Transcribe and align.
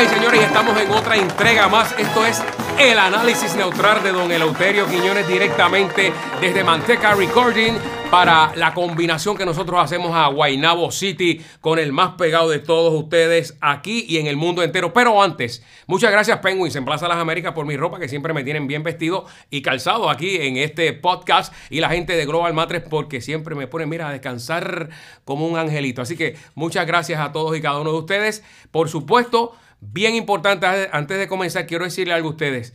Y 0.00 0.06
señores, 0.06 0.42
estamos 0.42 0.80
en 0.80 0.90
otra 0.90 1.16
entrega 1.16 1.68
más. 1.68 1.94
Esto 1.98 2.24
es 2.24 2.42
el 2.78 2.98
análisis 2.98 3.54
neutral 3.54 4.02
de 4.02 4.10
don 4.10 4.32
Eleuterio 4.32 4.88
Quiñones 4.88 5.28
directamente 5.28 6.12
desde 6.40 6.64
Manteca 6.64 7.14
Recording 7.14 7.74
para 8.10 8.52
la 8.56 8.72
combinación 8.72 9.36
que 9.36 9.44
nosotros 9.44 9.78
hacemos 9.78 10.12
a 10.14 10.28
Guaynabo 10.28 10.90
City 10.90 11.44
con 11.60 11.78
el 11.78 11.92
más 11.92 12.14
pegado 12.14 12.48
de 12.48 12.58
todos 12.58 12.94
ustedes 12.94 13.56
aquí 13.60 14.06
y 14.08 14.16
en 14.16 14.26
el 14.26 14.36
mundo 14.36 14.62
entero. 14.62 14.94
Pero 14.94 15.22
antes, 15.22 15.62
muchas 15.86 16.10
gracias 16.10 16.38
Penguins 16.38 16.74
en 16.74 16.86
Plaza 16.86 17.06
Las 17.06 17.18
Américas 17.18 17.52
por 17.52 17.66
mi 17.66 17.76
ropa 17.76 18.00
que 18.00 18.08
siempre 18.08 18.32
me 18.32 18.44
tienen 18.44 18.66
bien 18.66 18.82
vestido 18.82 19.26
y 19.50 19.60
calzado 19.60 20.08
aquí 20.08 20.36
en 20.36 20.56
este 20.56 20.94
podcast 20.94 21.54
y 21.68 21.80
la 21.80 21.90
gente 21.90 22.16
de 22.16 22.24
Global 22.24 22.54
Matres 22.54 22.82
porque 22.88 23.20
siempre 23.20 23.54
me 23.54 23.66
ponen, 23.66 23.90
mira, 23.90 24.08
a 24.08 24.12
descansar 24.12 24.88
como 25.24 25.46
un 25.46 25.58
angelito. 25.58 26.00
Así 26.00 26.16
que 26.16 26.36
muchas 26.54 26.86
gracias 26.86 27.20
a 27.20 27.30
todos 27.30 27.56
y 27.56 27.60
cada 27.60 27.78
uno 27.78 27.92
de 27.92 27.98
ustedes. 27.98 28.42
Por 28.70 28.88
supuesto, 28.88 29.52
bien 29.82 30.14
importante, 30.14 30.66
antes 30.90 31.18
de 31.18 31.28
comenzar, 31.28 31.66
quiero 31.66 31.84
decirle 31.84 32.14
algo 32.14 32.28
a 32.28 32.32
ustedes 32.32 32.72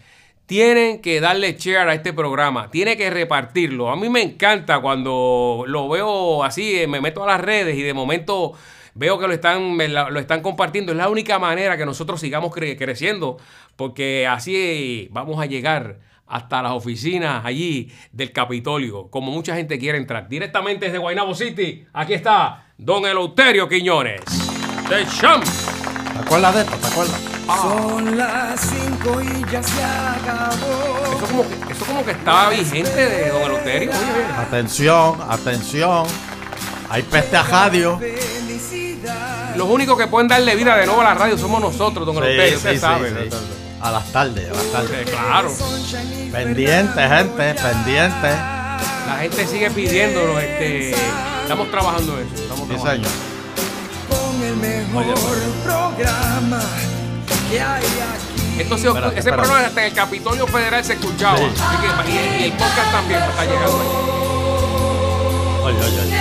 tienen 0.48 1.02
que 1.02 1.20
darle 1.20 1.58
share 1.58 1.90
a 1.90 1.94
este 1.94 2.14
programa, 2.14 2.72
tiene 2.72 2.98
que 2.98 3.10
repartirlo. 3.10 3.90
A 3.92 3.98
mí 3.98 4.10
me 4.10 4.22
encanta 4.22 4.80
cuando 4.80 5.66
lo 5.68 5.90
veo 5.90 6.44
así, 6.44 6.80
eh, 6.80 6.88
me 6.88 7.02
meto 7.02 7.22
a 7.24 7.28
las 7.28 7.42
redes 7.42 7.78
y 7.78 7.82
de 7.82 7.94
momento 7.94 8.54
veo 8.96 9.20
que 9.20 9.28
lo 9.28 9.34
están, 9.34 9.78
lo 9.78 10.20
están 10.20 10.42
compartiendo. 10.42 10.94
Es 10.94 10.98
la 10.98 11.10
única 11.10 11.38
manera 11.38 11.78
que 11.78 11.86
nosotros 11.86 12.22
sigamos 12.22 12.54
creciendo, 12.54 13.38
porque 13.76 14.26
así 14.26 15.10
vamos 15.12 15.40
a 15.40 15.46
llegar 15.46 16.00
hasta 16.26 16.62
las 16.62 16.72
oficinas 16.72 17.46
allí 17.46 17.92
del 18.14 18.32
Capitolio, 18.32 19.10
como 19.10 19.32
mucha 19.32 19.54
gente 19.54 19.78
quiere 19.78 19.98
entrar. 19.98 20.30
Directamente 20.30 20.86
desde 20.86 20.98
Guaynabo 20.98 21.36
City, 21.36 21.86
aquí 21.92 22.14
está 22.14 22.72
Don 22.78 23.06
Eleuterio 23.06 23.68
Quiñones, 23.68 24.22
de 24.90 25.06
Champ. 25.20 25.44
¿Te 26.18 26.24
acuerdas 26.24 26.56
de 26.56 26.62
esto? 26.62 26.78
¿Te 26.78 26.88
acuerdas? 26.88 27.20
Son 27.46 28.18
las 28.18 28.60
5 28.60 29.22
y 29.22 29.52
ya 29.52 29.62
se 29.64 29.84
acabó. 29.84 31.16
Eso 31.16 31.28
como 31.28 31.44
que, 31.48 31.74
eso 31.74 31.86
como 31.86 32.04
que 32.06 32.12
estaba 32.12 32.50
vigente 32.50 32.90
de 32.90 33.30
Don 33.30 33.42
Eleuterio. 33.44 33.92
Atención, 34.38 35.20
atención. 35.30 36.08
Hay 36.90 37.04
peste 37.04 37.38
a 37.38 37.44
radio. 37.44 38.00
Los 39.56 39.70
únicos 39.70 39.98
que 39.98 40.08
pueden 40.08 40.28
darle 40.28 40.56
vida 40.56 40.76
de 40.76 40.86
nuevo 40.88 41.02
a 41.02 41.06
la 41.06 41.14
radio 41.14 41.38
somos 41.38 41.62
nosotros, 41.62 42.06
Don 42.06 42.18
Eleuterio. 42.18 42.58
usted 42.58 42.80
sabe. 42.80 43.30
a 43.80 43.92
las 43.92 44.12
tardes, 44.12 44.50
a 44.50 44.54
las 44.54 44.72
tardes. 44.72 45.10
claro. 45.10 45.52
Pendiente, 46.32 47.00
gente, 47.08 47.54
pendiente. 47.54 48.30
La 49.08 49.18
gente 49.22 49.46
sigue 49.46 49.70
pidiéndolo. 49.70 50.40
Este, 50.40 50.96
estamos 51.44 51.70
trabajando 51.70 52.20
eso. 52.20 52.44
Estamos 52.44 52.68
sí, 52.68 53.37
señor. 54.62 54.94
Con 54.94 55.04
el 55.04 55.10
mejor 55.10 55.38
programa 55.64 56.62
entonces, 58.60 58.92
ese 59.16 59.32
programa 59.32 59.60
hasta 59.60 59.82
en 59.82 59.88
el 59.88 59.94
Capitolio 59.94 60.48
Federal 60.48 60.84
se 60.84 60.94
escuchaba. 60.94 61.40
y, 61.40 62.44
el 62.44 62.52
podcast 62.54 62.92
también 62.92 63.22
está 63.22 63.46
llegando 63.46 63.80
ahí. 63.80 63.88
Oye, 65.64 65.78
oye, 65.78 66.02
oye. 66.02 66.18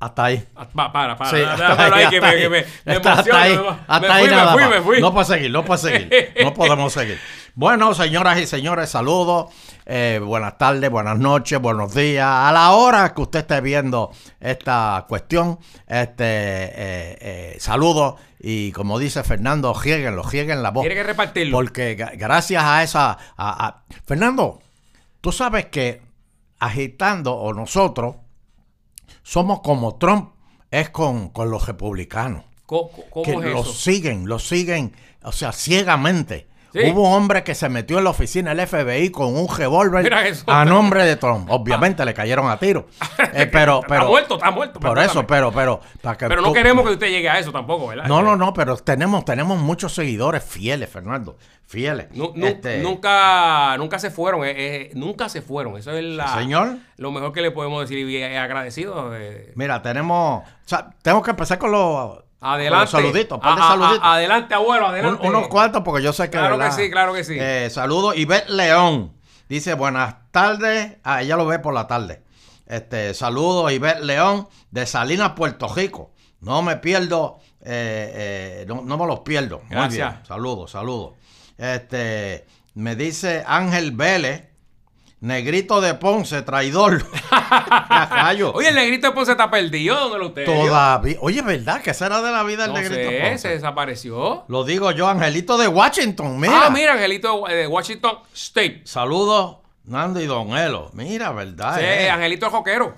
Hasta 0.00 0.24
ahí. 0.24 0.44
Ah, 0.56 0.66
para, 0.92 1.16
para. 1.16 1.30
Sí, 1.30 1.36
hasta 1.42 1.94
ahí, 1.94 2.08
que 2.08 2.20
me, 2.20 2.36
que 2.36 2.48
me, 2.48 2.58
hasta, 2.86 3.40
ahí, 3.40 3.60
hasta 3.86 4.14
ahí 4.14 4.26
nada 4.26 4.56
me 4.56 4.62
fui, 4.62 4.74
me 4.74 4.82
fui. 4.82 5.00
No 5.00 5.12
puedo 5.12 5.24
seguir, 5.24 5.50
no 5.52 5.64
puedo 5.64 5.78
seguir. 5.78 6.34
No 6.42 6.54
podemos 6.54 6.92
seguir. 6.92 7.20
Bueno, 7.54 7.92
señoras 7.92 8.38
y 8.40 8.46
señores, 8.46 8.88
saludos. 8.88 9.52
Eh, 9.84 10.20
buenas 10.24 10.58
tardes, 10.58 10.88
buenas 10.90 11.18
noches, 11.18 11.60
buenos 11.60 11.94
días. 11.94 12.26
A 12.26 12.52
la 12.52 12.72
hora 12.72 13.12
que 13.14 13.22
usted 13.22 13.40
esté 13.40 13.60
viendo 13.60 14.12
esta 14.38 15.04
cuestión, 15.08 15.58
este 15.88 16.24
eh, 16.24 17.18
eh, 17.20 17.56
saludos. 17.58 18.14
Y 18.38 18.72
como 18.72 18.98
dice 18.98 19.24
Fernando, 19.24 19.74
jieguen 19.74 20.20
jieguen 20.22 20.62
la 20.62 20.70
voz. 20.70 20.82
Tiene 20.82 20.94
que 20.94 21.02
repartirlo. 21.02 21.56
Porque 21.56 21.94
gracias 21.94 22.62
a 22.62 22.82
esa. 22.82 23.18
Fernando, 24.04 24.60
tú 25.20 25.32
sabes 25.32 25.66
que 25.66 26.02
agitando, 26.58 27.34
o 27.34 27.52
nosotros, 27.52 28.16
somos 29.22 29.60
como 29.60 29.96
Trump 29.96 30.32
es 30.70 30.90
con, 30.90 31.32
los 31.36 31.66
republicanos. 31.66 32.44
¿Cómo, 32.66 32.90
que 33.24 33.36
los 33.36 33.82
siguen, 33.82 34.26
los 34.26 34.46
siguen, 34.46 34.94
o 35.22 35.32
sea, 35.32 35.52
ciegamente. 35.52 36.51
Hubo 36.74 37.08
un 37.08 37.14
hombre 37.14 37.44
que 37.44 37.54
se 37.54 37.68
metió 37.68 37.98
en 37.98 38.04
la 38.04 38.10
oficina 38.10 38.54
del 38.54 38.66
FBI 38.66 39.10
con 39.10 39.36
un 39.36 39.48
revólver 39.48 40.12
a 40.46 40.64
nombre 40.64 41.04
de 41.04 41.16
Trump. 41.16 41.48
Obviamente 41.50 42.04
le 42.04 42.14
cayeron 42.14 42.50
a 42.50 42.58
tiro. 42.58 42.86
Eh, 43.34 43.46
pero, 43.46 43.80
pero, 43.88 44.02
está 44.02 44.10
muerto, 44.10 44.34
está 44.34 44.50
muerto. 44.50 44.80
Por 44.80 44.98
eso, 44.98 45.26
pero, 45.26 45.50
pero. 45.52 45.80
pero 46.18 46.42
no 46.42 46.52
queremos 46.52 46.84
que 46.86 46.92
usted 46.92 47.08
llegue 47.08 47.30
a 47.30 47.38
eso 47.38 47.50
tampoco, 47.50 47.86
¿verdad? 47.86 48.04
No, 48.04 48.20
no, 48.20 48.36
no, 48.36 48.52
pero 48.52 48.76
tenemos, 48.76 49.24
tenemos 49.24 49.58
muchos 49.58 49.94
seguidores 49.94 50.44
fieles, 50.44 50.90
Fernando. 50.90 51.38
Fieles. 51.64 52.08
Este 52.36 52.82
nunca, 52.82 53.76
nunca 53.78 53.98
se 53.98 54.10
fueron, 54.10 54.44
eh, 54.44 54.52
eh, 54.56 54.90
nunca 54.94 55.30
se 55.30 55.40
fueron. 55.40 55.78
Eso 55.78 55.92
es 55.92 56.04
la, 56.04 56.34
Señor. 56.34 56.76
lo 56.98 57.10
mejor 57.10 57.32
que 57.32 57.40
le 57.40 57.52
podemos 57.52 57.80
decir 57.80 58.06
y 58.06 58.22
agradecido. 58.22 59.10
Mira, 59.54 59.80
tenemos. 59.80 60.42
O 60.42 60.68
sea, 60.68 60.90
tenemos 61.00 61.24
que 61.24 61.30
empezar 61.30 61.58
con 61.58 61.72
los 61.72 62.18
Adelante. 62.42 62.90
Saluditos, 62.90 63.38
adelante, 63.42 64.54
abuelo, 64.54 64.88
adelante. 64.88 65.26
unos 65.26 65.46
cuantos, 65.46 65.82
porque 65.82 66.02
yo 66.02 66.12
sé 66.12 66.24
que. 66.24 66.38
Claro 66.38 66.58
que 66.58 66.72
sí, 66.72 66.90
claro 66.90 67.14
que 67.14 67.22
sí. 67.22 67.36
Eh, 67.38 67.70
saludos. 67.70 68.16
Ivette 68.16 68.48
León 68.50 69.12
dice: 69.48 69.74
Buenas 69.74 70.16
tardes. 70.32 70.96
Ah, 71.04 71.22
ella 71.22 71.36
lo 71.36 71.46
ve 71.46 71.60
por 71.60 71.72
la 71.72 71.86
tarde. 71.86 72.22
Este, 72.66 73.14
saludos, 73.14 73.70
Ivette 73.70 74.00
León, 74.00 74.48
de 74.70 74.86
Salinas, 74.86 75.32
Puerto 75.32 75.72
Rico. 75.72 76.10
No 76.40 76.62
me 76.62 76.76
pierdo, 76.78 77.38
eh, 77.60 78.64
eh, 78.64 78.66
no, 78.66 78.82
me 78.82 79.06
los 79.06 79.20
pierdo. 79.20 79.62
Gracias. 79.70 80.26
Saludos, 80.26 80.72
saludos. 80.72 81.12
Este, 81.56 82.44
me 82.74 82.96
dice 82.96 83.44
Ángel 83.46 83.92
Vélez 83.92 84.51
Negrito 85.22 85.80
de 85.80 85.94
Ponce, 85.94 86.42
traidor. 86.42 87.00
Oye, 88.54 88.70
el 88.70 88.74
negrito 88.74 89.06
de 89.06 89.12
Ponce 89.12 89.30
está 89.30 89.48
perdido, 89.48 89.94
¿dónde 89.94 90.18
lo 90.18 90.26
usted? 90.26 90.44
Todavía. 90.44 91.16
Oye, 91.20 91.42
¿verdad? 91.42 91.80
¿Qué 91.80 91.94
será 91.94 92.20
de 92.20 92.32
la 92.32 92.42
vida 92.42 92.64
del 92.64 92.72
negrito 92.72 93.08
sé, 93.08 93.14
de 93.14 93.20
Ponce? 93.20 93.38
se 93.38 93.48
desapareció. 93.50 94.44
Lo 94.48 94.64
digo 94.64 94.90
yo, 94.90 95.06
Angelito 95.06 95.56
de 95.58 95.68
Washington, 95.68 96.40
mira. 96.40 96.66
Ah, 96.66 96.70
mira, 96.70 96.94
Angelito 96.94 97.44
de 97.46 97.68
Washington 97.68 98.18
State. 98.34 98.82
Saludos, 98.84 99.58
Nando 99.84 100.20
y 100.20 100.26
Don 100.26 100.56
Elo. 100.58 100.90
Mira, 100.92 101.30
¿verdad? 101.30 101.76
Sí, 101.78 101.84
eh. 101.84 102.10
Angelito 102.10 102.46
el 102.46 102.52
Joquero. 102.52 102.96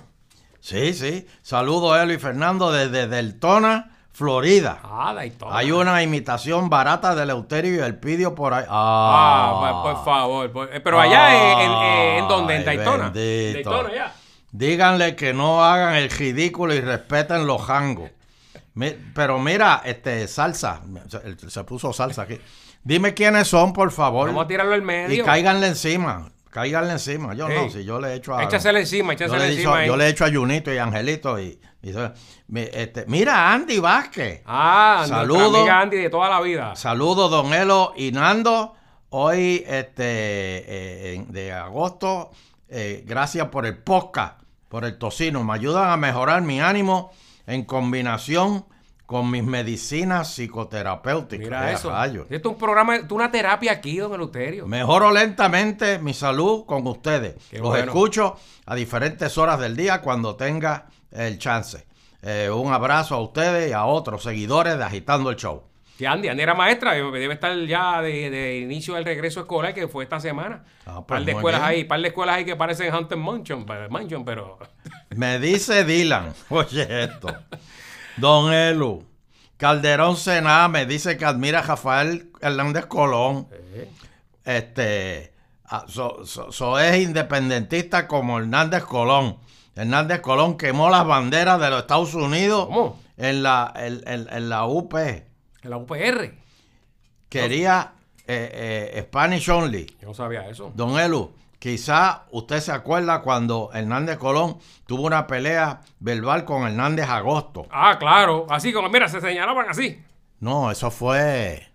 Sí, 0.59 0.95
sí. 0.95 1.27
Saludos, 1.43 1.95
Elo 2.01 2.11
y 2.11 2.17
Fernando 2.17 2.71
desde 2.71 3.07
Deltona. 3.07 3.94
Florida. 4.15 4.79
Ah, 4.81 5.13
Daytona. 5.13 5.57
Hay 5.57 5.73
una 5.73 6.01
imitación 6.01 6.69
barata 6.69 7.13
del 7.15 7.31
Eleuterio 7.31 7.75
y 7.75 7.79
el 7.79 7.97
Pidio 7.97 8.33
por 8.33 8.53
ahí. 8.53 8.63
Ah, 8.69 9.61
ah 9.61 9.83
por, 9.83 10.05
favor. 10.05 10.69
Eh, 10.71 10.79
pero 10.79 11.01
allá 11.01 11.61
en, 11.61 12.23
en, 12.23 12.27
donde, 12.29 12.55
en 12.55 12.63
Daytona. 12.63 13.11
Daytona, 13.13 13.93
ya. 13.93 14.15
Díganle 14.53 15.17
que 15.17 15.33
no 15.33 15.65
hagan 15.65 15.95
el 15.95 16.09
ridículo 16.09 16.73
y 16.73 16.79
respeten 16.79 17.45
los 17.45 17.69
hangos. 17.69 18.09
Pero 19.13 19.37
mira, 19.37 19.81
este, 19.83 20.29
salsa. 20.29 20.79
Se 21.49 21.63
puso 21.65 21.91
salsa 21.91 22.21
aquí. 22.21 22.39
Dime 22.85 23.13
quiénes 23.13 23.49
son, 23.49 23.73
por 23.73 23.91
favor. 23.91 24.27
Vamos 24.27 24.45
a 24.45 24.47
tirarlo 24.47 24.75
al 24.75 24.81
medio. 24.81 25.23
Y 25.23 25.25
cáiganle 25.25 25.67
encima. 25.67 26.31
Cáiganle 26.55 26.93
encima. 26.93 27.33
Yo 27.33 27.49
no, 27.49 27.69
si 27.69 27.83
yo 27.83 27.99
le 27.99 28.13
he 28.13 28.15
hecho 28.15 28.33
a. 28.33 28.41
Échasele 28.45 28.79
encima, 28.79 29.11
échasele 29.11 29.47
encima. 29.47 29.85
yo 29.85 29.97
le 29.97 30.05
he 30.05 30.09
hecho 30.11 30.23
a 30.23 30.31
Junito 30.31 30.73
y 30.73 30.77
Angelito 30.77 31.37
y 31.37 31.59
este, 32.53 33.03
mira, 33.07 33.51
Andy 33.51 33.79
Vázquez. 33.79 34.41
Ah, 34.45 35.03
saludos. 35.05 35.67
Andy 35.67 35.97
de 35.97 36.09
toda 36.09 36.29
la 36.29 36.39
vida. 36.39 36.73
Saludos, 36.77 37.29
Don 37.29 37.53
Elo 37.53 37.91
y 37.97 38.13
Nando. 38.13 38.73
Hoy, 39.09 39.65
este, 39.67 40.05
eh, 40.05 41.25
de 41.27 41.51
agosto, 41.51 42.31
eh, 42.69 43.03
gracias 43.05 43.49
por 43.49 43.65
el 43.65 43.77
podcast, 43.77 44.41
por 44.69 44.85
el 44.85 44.97
tocino. 44.97 45.43
Me 45.43 45.55
ayudan 45.55 45.89
a 45.89 45.97
mejorar 45.97 46.41
mi 46.41 46.61
ánimo 46.61 47.11
en 47.47 47.65
combinación 47.65 48.65
con 49.05 49.29
mis 49.29 49.43
medicinas 49.43 50.33
psicoterapéuticas. 50.33 51.45
Mira 51.45 51.71
eso. 51.71 51.91
Esto 52.03 52.25
es 52.29 52.45
un 52.45 52.57
programa, 52.57 52.99
una 53.09 53.31
terapia 53.31 53.73
aquí, 53.73 53.97
don 53.97 54.13
Eleuterio. 54.13 54.65
Mejoro 54.65 55.11
lentamente 55.11 55.99
mi 55.99 56.13
salud 56.13 56.65
con 56.65 56.85
ustedes. 56.87 57.35
Los 57.51 57.77
escucho 57.77 58.37
a 58.65 58.75
diferentes 58.75 59.37
horas 59.37 59.59
del 59.59 59.75
día 59.75 60.01
cuando 60.01 60.35
tenga 60.35 60.87
el 61.11 61.37
chance. 61.37 61.85
Eh, 62.21 62.49
un 62.49 62.73
abrazo 62.73 63.15
a 63.15 63.21
ustedes 63.21 63.69
y 63.69 63.73
a 63.73 63.85
otros 63.85 64.23
seguidores 64.23 64.77
de 64.77 64.83
Agitando 64.83 65.29
el 65.29 65.35
Show. 65.35 65.63
Que 65.97 66.07
Andy, 66.07 66.27
Andy 66.27 66.43
era 66.43 66.53
maestra, 66.55 66.93
debe 66.93 67.33
estar 67.33 67.55
ya 67.65 68.01
de, 68.01 68.57
inicio 68.57 68.95
del 68.95 69.05
regreso 69.05 69.39
escolar 69.39 69.73
que 69.73 69.87
fue 69.87 70.03
esta 70.03 70.19
semana. 70.19 70.63
Ah, 70.85 70.95
pues 70.95 71.19
par 71.19 71.23
de 71.23 71.31
escuelas 71.31 71.61
ahí, 71.61 71.83
par 71.85 72.01
de 72.01 72.07
escuelas 72.07 72.35
ahí 72.35 72.45
que 72.45 72.55
parecen 72.55 72.93
Hunter 72.93 73.17
Mansion, 73.17 73.65
Mansion 73.89 74.25
pero. 74.25 74.57
Me 75.15 75.39
dice 75.39 75.85
Dylan, 75.85 76.33
oye 76.49 77.03
esto. 77.03 77.27
Don 78.17 78.53
Elu, 78.53 79.03
Calderón 79.57 80.15
Sena 80.17 80.67
me 80.67 80.85
dice 80.85 81.17
que 81.17 81.25
admira 81.25 81.59
a 81.59 81.61
Rafael 81.63 82.31
Hernández 82.41 82.85
Colón. 82.85 83.47
Este, 84.43 85.33
ah, 85.65 85.85
so, 85.87 86.79
es 86.79 87.01
independentista 87.01 88.07
como 88.07 88.39
Hernández 88.39 88.83
Colón. 88.83 89.37
Hernández 89.75 90.21
Colón 90.21 90.57
quemó 90.57 90.89
las 90.89 91.05
banderas 91.05 91.59
de 91.59 91.69
los 91.69 91.81
Estados 91.81 92.13
Unidos 92.13 92.69
en 93.17 93.43
la, 93.43 93.73
en, 93.75 94.49
la 94.49 94.65
UP. 94.65 94.93
En 94.95 95.23
la 95.63 95.77
UPR. 95.77 96.33
Quería 97.27 97.93
eh, 98.27 98.91
eh, 98.93 99.01
Spanish 99.03 99.49
Only. 99.49 99.85
Yo 100.01 100.09
no 100.09 100.13
sabía 100.13 100.47
eso. 100.47 100.71
Don 100.73 100.99
Elu, 100.99 101.31
quizá 101.65 102.25
usted 102.29 102.59
se 102.59 102.71
acuerda 102.71 103.23
cuando 103.23 103.71
Hernández 103.73 104.17
Colón 104.19 104.59
tuvo 104.85 105.07
una 105.07 105.25
pelea 105.25 105.81
verbal 105.99 106.45
con 106.45 106.61
Hernández 106.61 107.09
Agosto. 107.09 107.65
Ah, 107.71 107.97
claro. 107.97 108.45
Así 108.51 108.71
como, 108.71 108.87
mira, 108.89 109.07
se 109.07 109.19
señalaban 109.19 109.67
así. 109.67 109.99
No, 110.39 110.69
eso 110.69 110.91
fue 110.91 111.71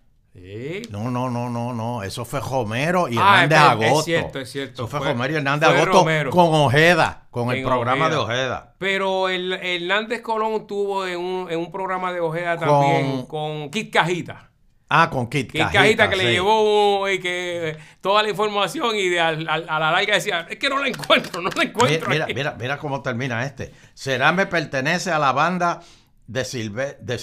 no, 0.91 1.11
no, 1.11 1.29
no, 1.29 1.49
no, 1.49 1.73
no. 1.73 2.03
Eso 2.03 2.23
fue 2.23 2.39
Homero 2.39 3.09
y 3.09 3.17
ah, 3.17 3.43
Hernández 3.43 3.59
Agosto. 3.59 3.99
Es 3.99 4.05
cierto, 4.05 4.39
es 4.39 4.49
cierto. 4.49 4.85
Eso 4.85 4.87
fue, 4.87 5.11
Homero 5.11 5.33
y 5.33 5.35
Hernández 5.35 5.69
Agosto 5.69 6.05
con 6.29 6.55
Ojeda, 6.55 7.27
con 7.29 7.51
el 7.51 7.61
programa 7.61 8.09
de 8.09 8.15
Ojeda. 8.15 8.75
Pero 8.77 9.27
el 9.27 9.51
Hernández 9.51 10.21
Colón 10.21 10.65
tuvo 10.67 11.05
en 11.05 11.19
un, 11.19 11.51
en 11.51 11.59
un 11.59 11.69
programa 11.69 12.13
de 12.13 12.21
Ojeda 12.21 12.57
también 12.57 13.25
con 13.25 13.69
Kit 13.69 13.91
Cajita. 13.91 14.50
Ah, 14.93 15.09
con 15.09 15.29
Kit, 15.29 15.51
Kit 15.51 15.71
Cajita. 15.71 16.09
que 16.09 16.15
le 16.17 16.31
llevó 16.31 17.07
y 17.09 17.19
que 17.19 17.77
toda 18.01 18.23
la 18.23 18.29
información 18.29 18.95
y 18.95 19.07
de, 19.07 19.19
a, 19.19 19.31
la 19.31 19.79
larga 19.79 20.15
decía, 20.15 20.47
es 20.49 20.57
que 20.57 20.69
no 20.69 20.79
la 20.79 20.89
encuentro, 20.89 21.41
no 21.41 21.49
la 21.55 21.63
encuentro. 21.63 22.09
Mira, 22.09 22.27
mira, 22.27 22.55
mira, 22.59 22.77
cómo 22.77 23.01
termina 23.01 23.45
este. 23.45 23.71
Será 23.93 24.31
me 24.33 24.47
pertenece 24.47 25.11
a 25.11 25.19
la 25.19 25.31
banda 25.31 25.81
de, 26.27 26.43
Silve, 26.43 26.97
de, 26.99 27.17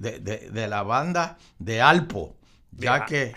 de, 0.00 0.50
de 0.50 0.68
la 0.68 0.82
banda 0.82 1.38
de 1.58 1.80
Alpo 1.80 2.36
ya 2.72 3.06
que, 3.06 3.32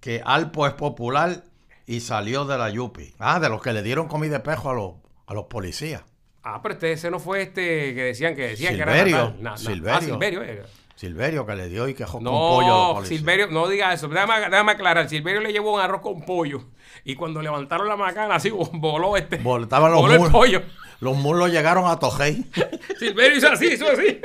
que 0.00 0.22
Alpo 0.24 0.66
es 0.66 0.74
popular 0.74 1.44
y 1.86 2.00
salió 2.00 2.44
de 2.44 2.56
la 2.58 2.70
Yupi. 2.70 3.14
Ah, 3.18 3.40
de 3.40 3.48
los 3.48 3.62
que 3.62 3.72
le 3.72 3.82
dieron 3.82 4.08
comida 4.08 4.34
de 4.34 4.40
pejo 4.40 4.70
a 4.70 4.74
los, 4.74 4.94
a 5.26 5.34
los 5.34 5.46
policías. 5.46 6.02
Ah, 6.42 6.60
pero 6.62 6.74
este, 6.74 6.92
ese 6.92 7.10
no 7.10 7.18
fue 7.18 7.42
este 7.42 7.94
que 7.94 8.02
decían 8.04 8.34
que 8.34 8.48
decían 8.48 8.76
Silverio, 8.76 9.34
que 9.34 9.40
era 9.40 9.56
Silverio. 9.56 9.94
Ah, 9.94 10.00
Silverio. 10.00 10.42
Eh. 10.42 10.62
Silverio 10.96 11.44
que 11.44 11.56
le 11.56 11.68
dio 11.68 11.88
y 11.88 11.94
quejó 11.94 12.20
no, 12.20 12.30
con 12.30 12.38
pollo 12.38 12.94
policías. 12.94 13.18
Silverio, 13.18 13.46
no 13.48 13.68
diga 13.68 13.92
eso. 13.92 14.08
Déjame, 14.08 14.48
déjame, 14.48 14.72
aclarar. 14.72 15.08
Silverio 15.08 15.40
le 15.40 15.52
llevó 15.52 15.74
un 15.74 15.80
arroz 15.80 16.00
con 16.00 16.22
pollo. 16.22 16.62
Y 17.04 17.16
cuando 17.16 17.42
levantaron 17.42 17.88
la 17.88 17.96
macana, 17.96 18.36
así 18.36 18.50
voló 18.72 19.16
este. 19.16 19.38
Voltaban 19.38 19.90
los 19.90 20.00
voló 20.00 20.24
el 20.24 20.30
pollo. 20.30 20.62
Los 21.00 21.16
mulos 21.16 21.50
llegaron 21.50 21.90
a 21.90 21.98
Tojei. 21.98 22.44
Silverio 22.98 23.36
hizo 23.36 23.48
así, 23.48 23.66
hizo 23.66 23.88
así. 23.88 24.20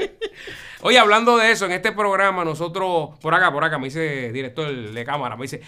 Oye, 0.81 0.97
hablando 0.97 1.35
de 1.37 1.51
eso, 1.51 1.65
en 1.65 1.73
este 1.73 1.91
programa, 1.91 2.45
nosotros, 2.45 3.17
por 3.19 3.33
acá, 3.33 3.51
por 3.51 3.63
acá, 3.63 3.77
me 3.79 3.85
dice 3.85 4.31
director 4.31 4.71
de 4.71 5.05
cámara, 5.05 5.35
me 5.35 5.41
dice, 5.41 5.61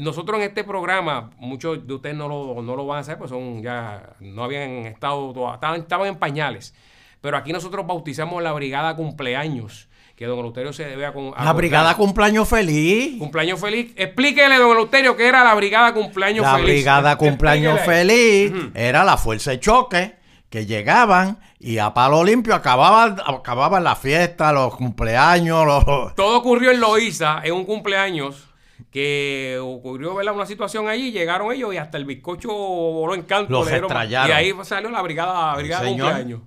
nosotros 0.00 0.38
en 0.38 0.48
este 0.48 0.64
programa, 0.64 1.30
muchos 1.36 1.86
de 1.86 1.94
ustedes 1.94 2.16
no 2.16 2.26
lo, 2.26 2.62
no 2.62 2.74
lo 2.74 2.84
van 2.84 2.98
a 2.98 3.00
hacer, 3.02 3.16
pues 3.16 3.30
son 3.30 3.62
ya, 3.62 4.16
no 4.18 4.42
habían 4.42 4.86
estado, 4.86 5.32
estaban, 5.54 5.82
estaban 5.82 6.08
en 6.08 6.16
pañales. 6.16 6.74
Pero 7.20 7.36
aquí 7.36 7.52
nosotros 7.52 7.86
bautizamos 7.86 8.42
la 8.42 8.52
brigada 8.52 8.96
cumpleaños 8.96 9.88
que 10.16 10.24
don 10.24 10.38
Eleuterio 10.38 10.72
se 10.72 10.86
debe 10.86 11.04
a, 11.04 11.12
La 11.44 11.52
brigada 11.52 11.94
cumpleaños 11.94 12.48
feliz. 12.48 13.18
Cumpleaños 13.18 13.60
feliz. 13.60 13.92
Explíquele, 13.96 14.56
don 14.56 14.70
Eleuterio, 14.70 15.14
qué 15.14 15.28
era 15.28 15.44
la 15.44 15.54
brigada 15.54 15.92
cumpleaños 15.92 16.46
feliz. 16.46 16.66
La 16.66 16.72
brigada 16.72 17.16
cumpleaños 17.18 17.80
feliz 17.80 18.52
era 18.74 19.04
la 19.04 19.18
fuerza 19.18 19.50
de 19.50 19.60
choque 19.60 20.16
que 20.48 20.64
llegaban 20.64 21.38
y 21.58 21.78
a 21.78 21.92
palo 21.92 22.24
limpio 22.24 22.54
acababan, 22.54 23.20
acababan 23.26 23.84
la 23.84 23.94
fiesta, 23.94 24.52
los 24.52 24.74
cumpleaños. 24.74 25.84
Todo 26.16 26.38
ocurrió 26.38 26.70
en 26.70 26.80
Loíza, 26.80 27.42
en 27.44 27.52
un 27.52 27.66
cumpleaños 27.66 28.48
que 28.90 29.58
ocurrió 29.60 30.14
una 30.14 30.46
situación 30.46 30.88
allí, 30.88 31.12
llegaron 31.12 31.52
ellos 31.52 31.74
y 31.74 31.76
hasta 31.76 31.98
el 31.98 32.06
bizcocho 32.06 32.48
voló 32.48 33.14
en 33.14 33.22
canto. 33.22 33.52
Los 33.52 33.70
estrellaron. 33.70 34.30
Y 34.30 34.32
ahí 34.32 34.54
salió 34.62 34.88
la 34.88 35.02
brigada, 35.02 35.54
brigada 35.56 35.84
de 35.84 35.90
cumpleaños. 35.90 36.40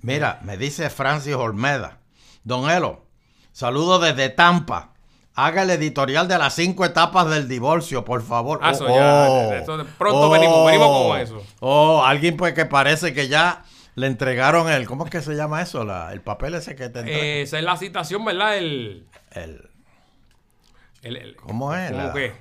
Mira, 0.00 0.40
me 0.42 0.56
dice 0.56 0.90
Francis 0.90 1.34
Olmeda. 1.34 1.98
Don 2.46 2.70
Elo, 2.70 3.04
saludo 3.50 3.98
desde 3.98 4.28
Tampa. 4.28 4.92
Haga 5.34 5.64
el 5.64 5.70
editorial 5.70 6.28
de 6.28 6.38
las 6.38 6.54
cinco 6.54 6.84
etapas 6.84 7.28
del 7.28 7.48
divorcio, 7.48 8.04
por 8.04 8.22
favor. 8.22 8.60
Ah, 8.62 8.72
oh, 8.80 9.52
pronto 9.98 10.30
venimos, 10.30 10.64
venimos 10.64 10.86
con 10.86 11.10
oh. 11.10 11.16
eso. 11.16 11.42
Oh, 11.58 12.04
alguien 12.04 12.36
pues 12.36 12.54
que 12.54 12.64
parece 12.64 13.12
que 13.12 13.26
ya 13.26 13.64
le 13.96 14.06
entregaron 14.06 14.70
el, 14.70 14.86
¿cómo 14.86 15.04
es 15.04 15.10
que 15.10 15.22
se 15.22 15.34
llama 15.34 15.60
eso? 15.60 15.82
el 16.12 16.20
papel 16.20 16.54
ese 16.54 16.76
que 16.76 16.88
te 16.88 17.00
entrega. 17.00 17.24
esa 17.24 17.58
es 17.58 17.64
la 17.64 17.76
citación, 17.76 18.24
¿verdad? 18.24 18.56
El, 18.58 19.08
el, 21.02 21.34
¿Cómo 21.34 21.74
es? 21.74 21.90
¿Cómo 21.90 22.12
qué? 22.12 22.32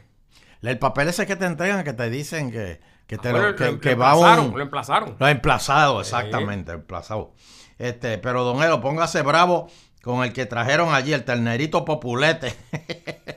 El 0.61 0.77
papel 0.77 1.07
ese 1.07 1.25
que 1.25 1.35
te 1.35 1.45
entregan 1.45 1.83
que 1.83 1.93
te 1.93 2.11
dicen 2.11 2.51
que, 2.51 2.79
que 3.07 3.17
te 3.17 3.29
ah, 3.29 3.31
lo, 3.31 3.79
que, 3.79 3.95
va 3.95 4.15
un, 4.15 4.51
lo 4.55 4.61
emplazaron. 4.61 5.15
Lo 5.17 5.27
emplazado, 5.27 5.99
exactamente, 5.99 6.73
emplazado. 6.73 7.33
Este, 7.79 8.19
pero 8.19 8.43
don 8.43 8.61
Elo, 8.61 8.79
póngase 8.81 9.23
bravo 9.23 9.67
con 10.05 10.23
el 10.23 10.33
que 10.33 10.45
trajeron 10.45 10.93
allí, 10.93 11.13
el 11.13 11.25
ternerito 11.25 11.83
populete. 11.83 12.53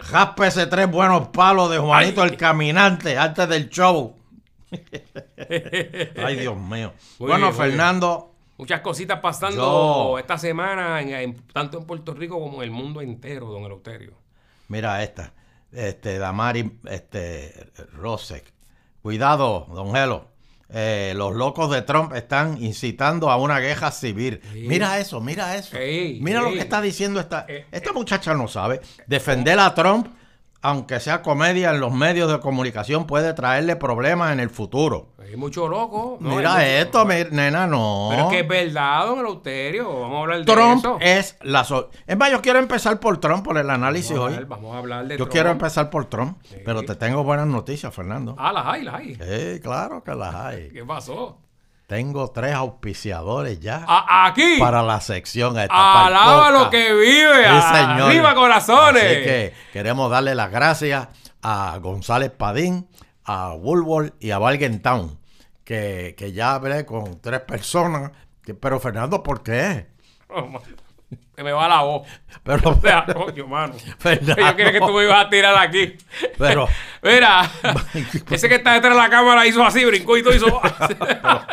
Jáspese 0.00 0.66
tres 0.66 0.90
buenos 0.90 1.28
palos 1.28 1.70
de 1.70 1.76
Juanito 1.76 2.24
el 2.24 2.38
Caminante 2.38 3.18
antes 3.18 3.46
del 3.50 3.68
show. 3.68 4.16
Ay, 6.16 6.36
Dios 6.36 6.56
mío. 6.56 6.94
bueno, 7.18 7.52
Fernando. 7.52 8.32
Muchas 8.56 8.80
cositas 8.80 9.20
pasando 9.20 10.18
esta 10.18 10.38
semana, 10.38 11.00
tanto 11.52 11.76
en 11.76 11.84
Puerto 11.84 12.14
Rico 12.14 12.40
como 12.40 12.62
en 12.62 12.62
el 12.62 12.70
mundo 12.70 13.02
entero, 13.02 13.48
don 13.48 13.64
Eleuterio. 13.64 14.14
Mira 14.68 15.02
esta, 15.02 15.34
este, 15.70 16.16
Damari, 16.16 16.78
este, 16.86 17.70
Rosek. 17.92 18.54
Cuidado, 19.02 19.66
don 19.68 19.92
Gelo. 19.92 20.28
Eh, 20.70 21.14
los 21.16 21.34
locos 21.34 21.70
de 21.70 21.80
Trump 21.82 22.12
están 22.14 22.62
incitando 22.62 23.30
a 23.30 23.36
una 23.38 23.58
guerra 23.58 23.90
civil. 23.90 24.40
Mira 24.54 24.98
eso, 24.98 25.20
mira 25.20 25.56
eso. 25.56 25.76
mira 26.20 26.42
lo 26.42 26.52
que 26.52 26.60
está 26.60 26.82
diciendo 26.82 27.20
esta, 27.20 27.46
eh, 27.48 27.66
esta 27.72 27.92
muchacha 27.92 28.34
no 28.34 28.48
sabe. 28.48 28.80
Defender 29.06 29.58
a 29.58 29.74
Trump 29.74 30.08
aunque 30.60 30.98
sea 31.00 31.22
comedia 31.22 31.70
en 31.70 31.80
los 31.80 31.92
medios 31.92 32.30
de 32.30 32.40
comunicación, 32.40 33.06
puede 33.06 33.32
traerle 33.32 33.76
problemas 33.76 34.32
en 34.32 34.40
el 34.40 34.50
futuro. 34.50 35.08
Hay 35.18 35.36
mucho 35.36 35.68
loco. 35.68 36.16
Mira 36.20 36.66
esto, 36.66 37.04
nena, 37.04 37.66
no. 37.66 38.08
Pero 38.10 38.24
es 38.24 38.28
que 38.30 38.40
es 38.40 38.48
verdad, 38.48 39.06
don 39.06 39.18
Eleuterio. 39.20 40.00
Vamos 40.00 40.16
a 40.16 40.20
hablar 40.20 40.38
de 40.38 40.44
Trump 40.44 40.84
es 41.00 41.36
la... 41.42 41.66
es 42.06 42.16
más, 42.16 42.30
yo 42.30 42.40
quiero 42.40 42.58
empezar 42.58 42.98
por 42.98 43.18
Trump, 43.18 43.44
por 43.44 43.58
el 43.58 43.70
análisis 43.70 44.16
hoy. 44.16 44.34
vamos 44.46 44.74
a 44.74 44.78
hablar 44.78 45.06
de 45.06 45.18
Yo 45.18 45.28
quiero 45.28 45.50
empezar 45.50 45.90
por 45.90 46.06
Trump, 46.06 46.38
pero 46.64 46.82
te 46.82 46.94
tengo 46.94 47.22
buenas 47.24 47.46
noticias, 47.46 47.94
Fernando. 47.94 48.34
Ah, 48.38 48.52
las 48.52 48.66
hay, 48.66 48.82
las 48.82 48.94
hay. 48.94 49.14
Sí, 49.14 49.60
claro 49.60 50.02
que 50.02 50.14
las 50.14 50.34
hay. 50.34 50.70
¿Qué 50.70 50.84
pasó? 50.84 51.38
Tengo 51.88 52.30
tres 52.32 52.52
auspiciadores 52.52 53.60
ya. 53.60 53.82
aquí. 54.26 54.58
Para 54.58 54.82
la 54.82 55.00
sección 55.00 55.58
esta 55.58 56.04
Alaba 56.04 56.50
lo 56.50 56.68
que 56.68 56.92
vive. 56.92 57.44
Sí, 57.46 57.62
señor. 57.62 58.10
Arriba 58.10 58.34
corazones. 58.34 59.02
Así 59.02 59.24
que 59.24 59.54
queremos 59.72 60.10
darle 60.10 60.34
las 60.34 60.50
gracias 60.50 61.08
a 61.40 61.78
González 61.80 62.30
Padín, 62.30 62.86
a 63.24 63.54
Woolworth 63.54 64.12
y 64.22 64.32
a 64.32 64.38
Valgentown. 64.38 65.18
Que, 65.64 66.14
que 66.18 66.32
ya 66.32 66.56
hablé 66.56 66.84
con 66.84 67.22
tres 67.22 67.40
personas. 67.40 68.12
pero 68.60 68.78
Fernando, 68.80 69.22
¿por 69.22 69.42
qué? 69.42 69.86
Oh, 70.28 70.46
se 71.38 71.44
me 71.44 71.52
va 71.52 71.68
la 71.68 71.82
voz. 71.82 72.04
Pero, 72.42 72.70
o 72.70 72.80
sea, 72.80 73.06
coño, 73.06 73.46
mano. 73.46 73.74
Yo 73.76 74.56
quería 74.56 74.72
que 74.72 74.80
tú 74.80 74.92
me 74.92 75.04
ibas 75.04 75.24
a 75.24 75.30
tirar 75.30 75.56
aquí. 75.56 75.96
Pero. 76.36 76.66
Mira, 77.02 77.48
ese 78.30 78.48
que 78.48 78.56
está 78.56 78.72
detrás 78.72 78.94
de 78.94 79.00
la 79.00 79.08
cámara 79.08 79.46
hizo 79.46 79.64
así, 79.64 79.84
brincó 79.84 80.16
y 80.16 80.24
todo 80.24 80.34
hizo. 80.34 80.60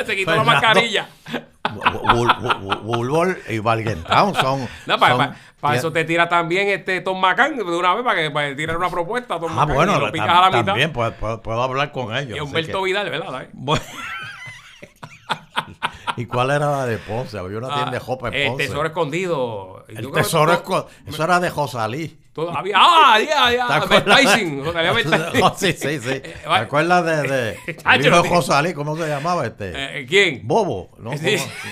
se 0.04 0.16
quitó 0.16 0.36
la 0.36 0.44
mascarilla. 0.44 1.08
Bulbol 2.82 3.38
y 3.48 3.60
Valgentown 3.60 4.34
son. 4.34 4.68
No, 4.88 4.98
para, 4.98 5.36
eso 5.76 5.92
te 5.92 6.04
tira 6.04 6.28
también 6.28 6.68
este 6.70 7.02
Tom 7.02 7.20
McCann 7.20 7.56
de 7.56 7.64
una 7.64 7.94
vez 7.94 8.04
para 8.04 8.22
que 8.22 8.32
para 8.32 8.56
tirar 8.56 8.78
una 8.78 8.90
propuesta. 8.90 9.40
Tom 9.40 9.52
ah, 9.58 9.66
bueno, 9.66 9.98
y 9.98 10.00
lo 10.00 10.12
picas 10.12 10.30
a 10.30 10.42
la 10.42 10.48
mitad. 10.48 10.66
También 10.66 10.92
puedo, 10.94 11.42
puedo, 11.44 11.62
hablar 11.62 11.92
con 11.92 12.16
ellos. 12.16 12.36
Y 12.36 12.42
Humberto 12.42 12.82
Vidal, 12.82 13.08
¿verdad? 13.12 13.50
Bueno. 13.54 13.84
¿Y 16.18 16.26
cuál 16.26 16.52
era 16.52 16.72
la 16.72 16.86
de 16.86 16.98
Ponce? 16.98 17.38
Había 17.38 17.58
una 17.58 17.74
tienda 17.74 17.92
de 17.92 18.00
Jopa 18.00 18.30
en 18.30 18.48
Ponce. 18.48 18.64
El 18.64 18.70
tesoro 18.70 18.88
escondido. 18.88 19.86
El 19.88 20.12
tesoro 20.12 20.54
escondido. 20.54 20.90
Eso 21.08 21.24
era 21.24 21.40
de 21.40 21.50
Josalí. 21.50 22.20
Todavía. 22.36 22.76
¡Ah! 22.78 23.18
¡Ya, 23.18 23.52
ya! 23.52 23.86
Merchandising. 23.90 24.64
sí, 25.56 25.74
sí, 25.74 26.00
sí. 26.00 26.10
Eh, 26.26 26.36
¿Te 26.44 26.50
acuerdas 26.50 27.06
de, 27.06 27.28
de 27.30 27.60
el 27.94 28.06
hijo 28.06 28.22
de 28.22 28.30
Josalí? 28.30 28.74
¿Cómo 28.74 28.98
se 28.98 29.08
llamaba 29.08 29.46
este? 29.46 29.72
Eh, 29.74 30.06
¿Quién? 30.06 30.42
Bobo. 30.44 30.90
¿no? 30.98 31.12
¿Cómo, 31.12 31.22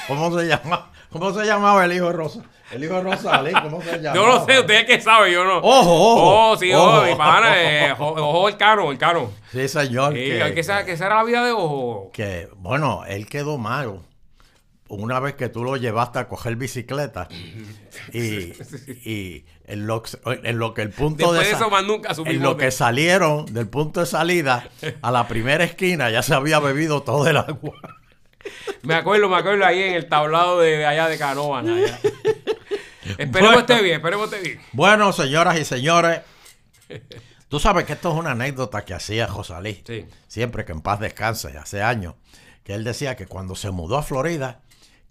¿Cómo, 0.08 0.40
se 0.40 0.48
llamaba? 0.48 0.92
¿Cómo 1.10 1.34
se 1.34 1.46
llamaba 1.46 1.84
el 1.84 1.94
hijo 1.94 2.08
de 2.08 2.14
Rosa? 2.14 2.44
El 2.72 2.84
hijo 2.84 2.94
de 2.96 3.02
Rosalí, 3.02 3.52
¿cómo 3.52 3.82
se 3.82 4.00
llama? 4.00 4.16
Yo 4.16 4.26
no 4.26 4.46
sé, 4.46 4.60
usted 4.60 4.74
es 4.74 4.86
que 4.86 5.02
sabe, 5.02 5.32
yo 5.32 5.44
no. 5.44 5.58
Ojo, 5.58 5.94
ojo. 5.94 6.52
Oh, 6.52 6.58
sí, 6.58 6.74
ojo, 6.74 7.04
mi 7.04 7.14
pana, 7.16 7.62
eh, 7.62 7.94
ojo, 8.00 8.48
el 8.48 8.58
caro, 8.58 8.92
el 8.92 8.98
caro. 8.98 9.32
Sí, 9.52 9.68
señor. 9.68 10.14
Sí, 10.14 10.20
que, 10.20 10.54
que, 10.54 10.60
esa, 10.62 10.86
que 10.86 10.94
esa 10.94 11.08
era 11.08 11.18
la 11.18 11.24
vida 11.24 11.46
de 11.46 11.52
ojo. 11.52 12.10
Que, 12.14 12.50
bueno, 12.56 13.04
él 13.06 13.28
quedó 13.28 13.58
malo 13.58 14.02
una 15.02 15.20
vez 15.20 15.36
que 15.36 15.50
tú 15.50 15.64
lo 15.64 15.78
llevaste 15.78 16.20
a 16.20 16.28
coger 16.28 16.56
bicicleta 16.56 17.28
y, 18.12 18.20
y 19.04 19.46
en, 19.66 19.88
lo, 19.88 20.04
en, 20.26 20.60
lo, 20.60 20.74
que 20.74 20.82
el 20.82 20.90
punto 20.90 21.34
de, 21.34 21.50
eso 21.50 21.70
nunca 21.82 22.14
en 22.26 22.42
lo 22.42 22.58
que 22.58 22.72
salieron 22.72 23.46
del 23.46 23.68
punto 23.68 24.02
de 24.02 24.06
salida 24.06 24.70
a 25.02 25.12
la 25.12 25.28
primera 25.28 25.64
esquina 25.64 26.10
ya 26.10 26.22
se 26.22 26.34
había 26.34 26.60
bebido 26.60 27.04
todo 27.04 27.28
el 27.28 27.38
agua 27.38 27.74
Me 28.84 28.96
acuerdo, 28.96 29.30
me 29.30 29.38
acuerdo 29.38 29.66
ahí 29.66 29.82
en 29.82 29.94
el 29.94 30.08
tablado 30.08 30.60
de, 30.60 30.86
allá 30.86 31.08
de 31.08 31.18
Canoa. 31.18 31.64
esperemos 33.18 33.58
esté 33.58 33.82
bien, 33.82 33.96
esperemos 33.96 34.32
esté 34.32 34.44
bien. 34.46 34.62
Bueno, 34.72 35.14
señoras 35.14 35.58
y 35.58 35.66
señores, 35.66 36.22
tú 37.48 37.60
sabes 37.60 37.86
que 37.86 37.94
esto 37.94 38.12
es 38.12 38.16
una 38.16 38.32
anécdota 38.32 38.84
que 38.86 38.94
hacía 38.94 39.28
Josalí. 39.28 39.84
Sí. 39.86 40.06
Siempre 40.28 40.66
que 40.66 40.72
en 40.72 40.82
paz 40.82 41.00
descanse, 41.00 41.58
hace 41.58 41.82
años, 41.82 42.16
que 42.64 42.74
él 42.74 42.84
decía 42.84 43.16
que 43.16 43.26
cuando 43.26 43.56
se 43.56 43.72
mudó 43.72 43.98
a 43.98 44.04
Florida, 44.04 44.62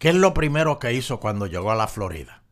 ¿qué 0.02 0.09
es 0.09 0.16
lo 0.16 0.35
primero 0.35 0.80
que 0.80 0.92
hizo 0.92 1.21
cuando 1.21 1.47
llegó 1.47 1.71
a 1.71 1.76
la 1.76 1.87
Florida? 1.87 2.42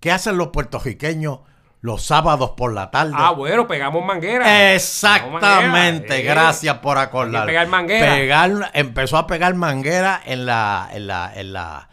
¿Qué 0.00 0.10
hacen 0.10 0.36
los 0.36 0.48
puertorriqueños 0.48 1.38
los 1.82 2.02
sábados 2.02 2.50
por 2.56 2.72
la 2.72 2.90
tarde. 2.90 3.14
Ah, 3.16 3.30
bueno, 3.32 3.68
pegamos 3.68 4.04
manguera. 4.04 4.74
Exactamente, 4.74 6.22
gracias 6.22 6.78
por 6.78 6.98
acordar. 6.98 7.46
Pegar 7.46 7.68
manguera. 7.68 8.70
empezó 8.72 9.18
a 9.18 9.26
pegar 9.28 9.54
manguera 9.54 10.20
en 10.24 10.46
la, 10.46 10.88
en 10.92 11.06
la, 11.06 11.32
en 11.32 11.52
la, 11.52 11.88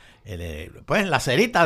pues 0.85 1.01
en 1.01 1.09
la 1.09 1.19
cerita 1.19 1.65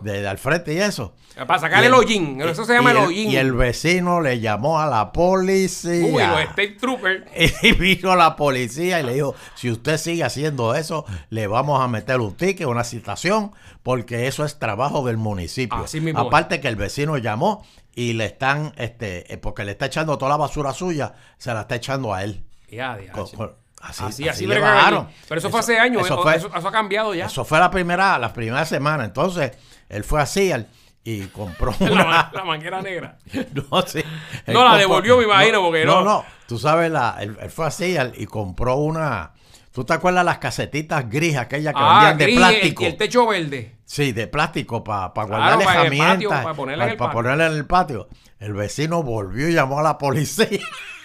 de, 0.00 0.28
al 0.28 0.38
frente 0.38 0.74
y 0.74 0.78
eso. 0.78 1.14
Para 1.46 1.58
sacar 1.58 1.84
el, 1.84 1.94
hollín, 1.94 2.40
eso 2.42 2.64
se 2.64 2.74
llama 2.74 2.90
el, 2.90 2.96
hollín. 2.98 3.30
Y 3.30 3.36
el 3.36 3.52
vecino 3.52 4.20
le 4.20 4.40
llamó 4.40 4.80
a 4.80 4.86
la 4.86 5.12
policía. 5.12 6.06
Uy, 6.06 6.22
los 6.22 6.40
State 6.50 6.76
Troopers. 6.80 7.24
Y 7.62 7.72
vino 7.72 8.16
la 8.16 8.36
policía 8.36 9.00
y 9.00 9.02
le 9.04 9.14
dijo, 9.14 9.34
si 9.54 9.70
usted 9.70 9.98
sigue 9.98 10.24
haciendo 10.24 10.74
eso, 10.74 11.06
le 11.30 11.46
vamos 11.46 11.80
a 11.80 11.88
meter 11.88 12.20
un 12.20 12.34
ticket, 12.34 12.66
una 12.66 12.84
citación, 12.84 13.52
porque 13.82 14.26
eso 14.26 14.44
es 14.44 14.58
trabajo 14.58 15.06
del 15.06 15.16
municipio. 15.16 15.84
Aparte 16.16 16.60
que 16.60 16.68
el 16.68 16.76
vecino 16.76 17.16
llamó 17.18 17.64
y 17.94 18.14
le 18.14 18.26
están, 18.26 18.72
este, 18.76 19.32
eh, 19.32 19.38
porque 19.38 19.64
le 19.64 19.72
está 19.72 19.86
echando 19.86 20.18
toda 20.18 20.30
la 20.30 20.36
basura 20.36 20.72
suya, 20.72 21.14
se 21.38 21.52
la 21.54 21.62
está 21.62 21.76
echando 21.76 22.12
a 22.12 22.24
él. 22.24 22.44
Ya, 22.68 22.98
Así, 23.82 24.04
así, 24.04 24.28
así, 24.28 24.46
Pero 24.46 25.38
eso, 25.38 25.50
fue 25.50 25.58
hace 25.58 25.78
años, 25.78 26.04
eso, 26.04 26.30
eso, 26.30 26.48
ha 26.54 26.72
cambiado 26.72 27.14
ya. 27.14 27.26
Eso 27.26 27.44
fue 27.44 27.58
la 27.58 27.68
primera, 27.68 28.16
la 28.16 28.32
primera 28.32 28.64
semana. 28.64 29.04
Entonces, 29.04 29.52
él 29.88 30.04
fue 30.04 30.20
así, 30.22 30.52
al 30.52 30.68
y 31.04 31.22
compró 31.26 31.74
una... 31.80 32.30
la, 32.32 32.44
manguera 32.44 32.80
negra. 32.80 33.18
no, 33.70 33.82
sí. 33.82 34.02
No, 34.46 34.64
la 34.64 34.76
devolvió, 34.76 35.18
me 35.18 35.24
imagino, 35.24 35.60
porque 35.62 35.84
no. 35.84 36.02
No, 36.02 36.04
no, 36.04 36.24
tú 36.46 36.58
sabes, 36.58 36.90
la, 36.90 37.16
él, 37.20 37.36
fue 37.50 37.66
así 37.66 37.96
y 38.16 38.26
compró 38.26 38.76
una... 38.76 39.32
¿Tú 39.72 39.84
te 39.84 39.94
acuerdas 39.94 40.22
las 40.24 40.36
casetitas 40.36 41.08
gris, 41.08 41.36
aquellas 41.36 41.72
que 41.72 41.80
ah, 41.82 42.12
vendían 42.14 42.18
de 42.18 42.36
plástico? 42.36 42.82
Y 42.82 42.86
el, 42.86 42.96
techo 42.98 43.26
verde. 43.26 43.74
Sí, 43.86 44.12
de 44.12 44.26
plástico, 44.26 44.84
para 44.84 45.14
pa 45.14 45.24
guardar 45.24 45.62
herramientas. 45.62 46.42
Para 46.42 46.54
ponerla, 46.54 46.90
en, 46.90 46.96
ponerla 46.98 47.46
en 47.46 47.52
el 47.54 47.64
patio. 47.64 48.06
El 48.38 48.52
vecino 48.52 49.02
volvió 49.02 49.48
y 49.48 49.54
llamó 49.54 49.78
a 49.78 49.82
la 49.82 49.96
policía. 49.96 50.46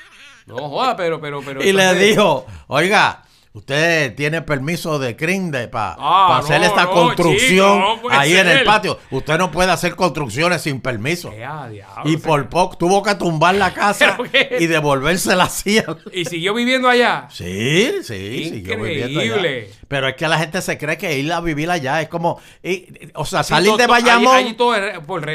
No 0.47 0.69
joda, 0.69 0.95
pero, 0.95 1.19
pero, 1.21 1.41
pero. 1.45 1.63
Y 1.63 1.73
le 1.73 1.93
dijo, 1.93 2.45
oiga, 2.67 3.23
Usted 3.57 4.13
tiene 4.13 4.43
permiso 4.43 4.99
de 4.99 5.15
CRINDE 5.15 5.67
para 5.67 5.95
ah, 5.97 6.37
hacer 6.37 6.61
esta 6.61 6.85
construcción 6.85 7.81
ahí 8.11 8.35
en 8.35 8.47
el 8.47 8.63
patio. 8.63 8.99
Usted 9.09 9.35
no 9.39 9.49
puede 9.49 9.71
hacer 9.71 9.95
construcciones 9.95 10.61
sin 10.61 10.79
permiso. 10.79 11.33
y 12.05 12.17
por 12.17 12.49
poco 12.49 12.77
tuvo 12.77 13.01
que 13.01 13.15
tumbar 13.15 13.55
la 13.55 13.73
casa 13.73 14.15
y 14.59 14.67
devolverse 14.67 15.35
la 15.35 15.49
silla. 15.49 15.85
¿Y 16.13 16.25
siguió 16.25 16.53
viviendo 16.53 16.87
allá? 16.87 17.29
Sí, 17.31 17.93
sí, 18.03 18.49
siguió 18.51 18.79
viviendo 18.79 19.21
allá. 19.21 19.65
Pero 19.87 20.07
es 20.07 20.15
que 20.15 20.27
la 20.27 20.37
gente 20.37 20.61
se 20.61 20.77
cree 20.77 20.97
que 20.97 21.17
ir 21.17 21.31
a 21.31 21.39
vivir 21.39 21.69
allá 21.69 22.01
es 22.01 22.09
como. 22.09 22.39
o 23.15 23.25
sea, 23.25 23.43
salir 23.43 23.73
de 23.73 23.87
Bayamón. 23.87 24.55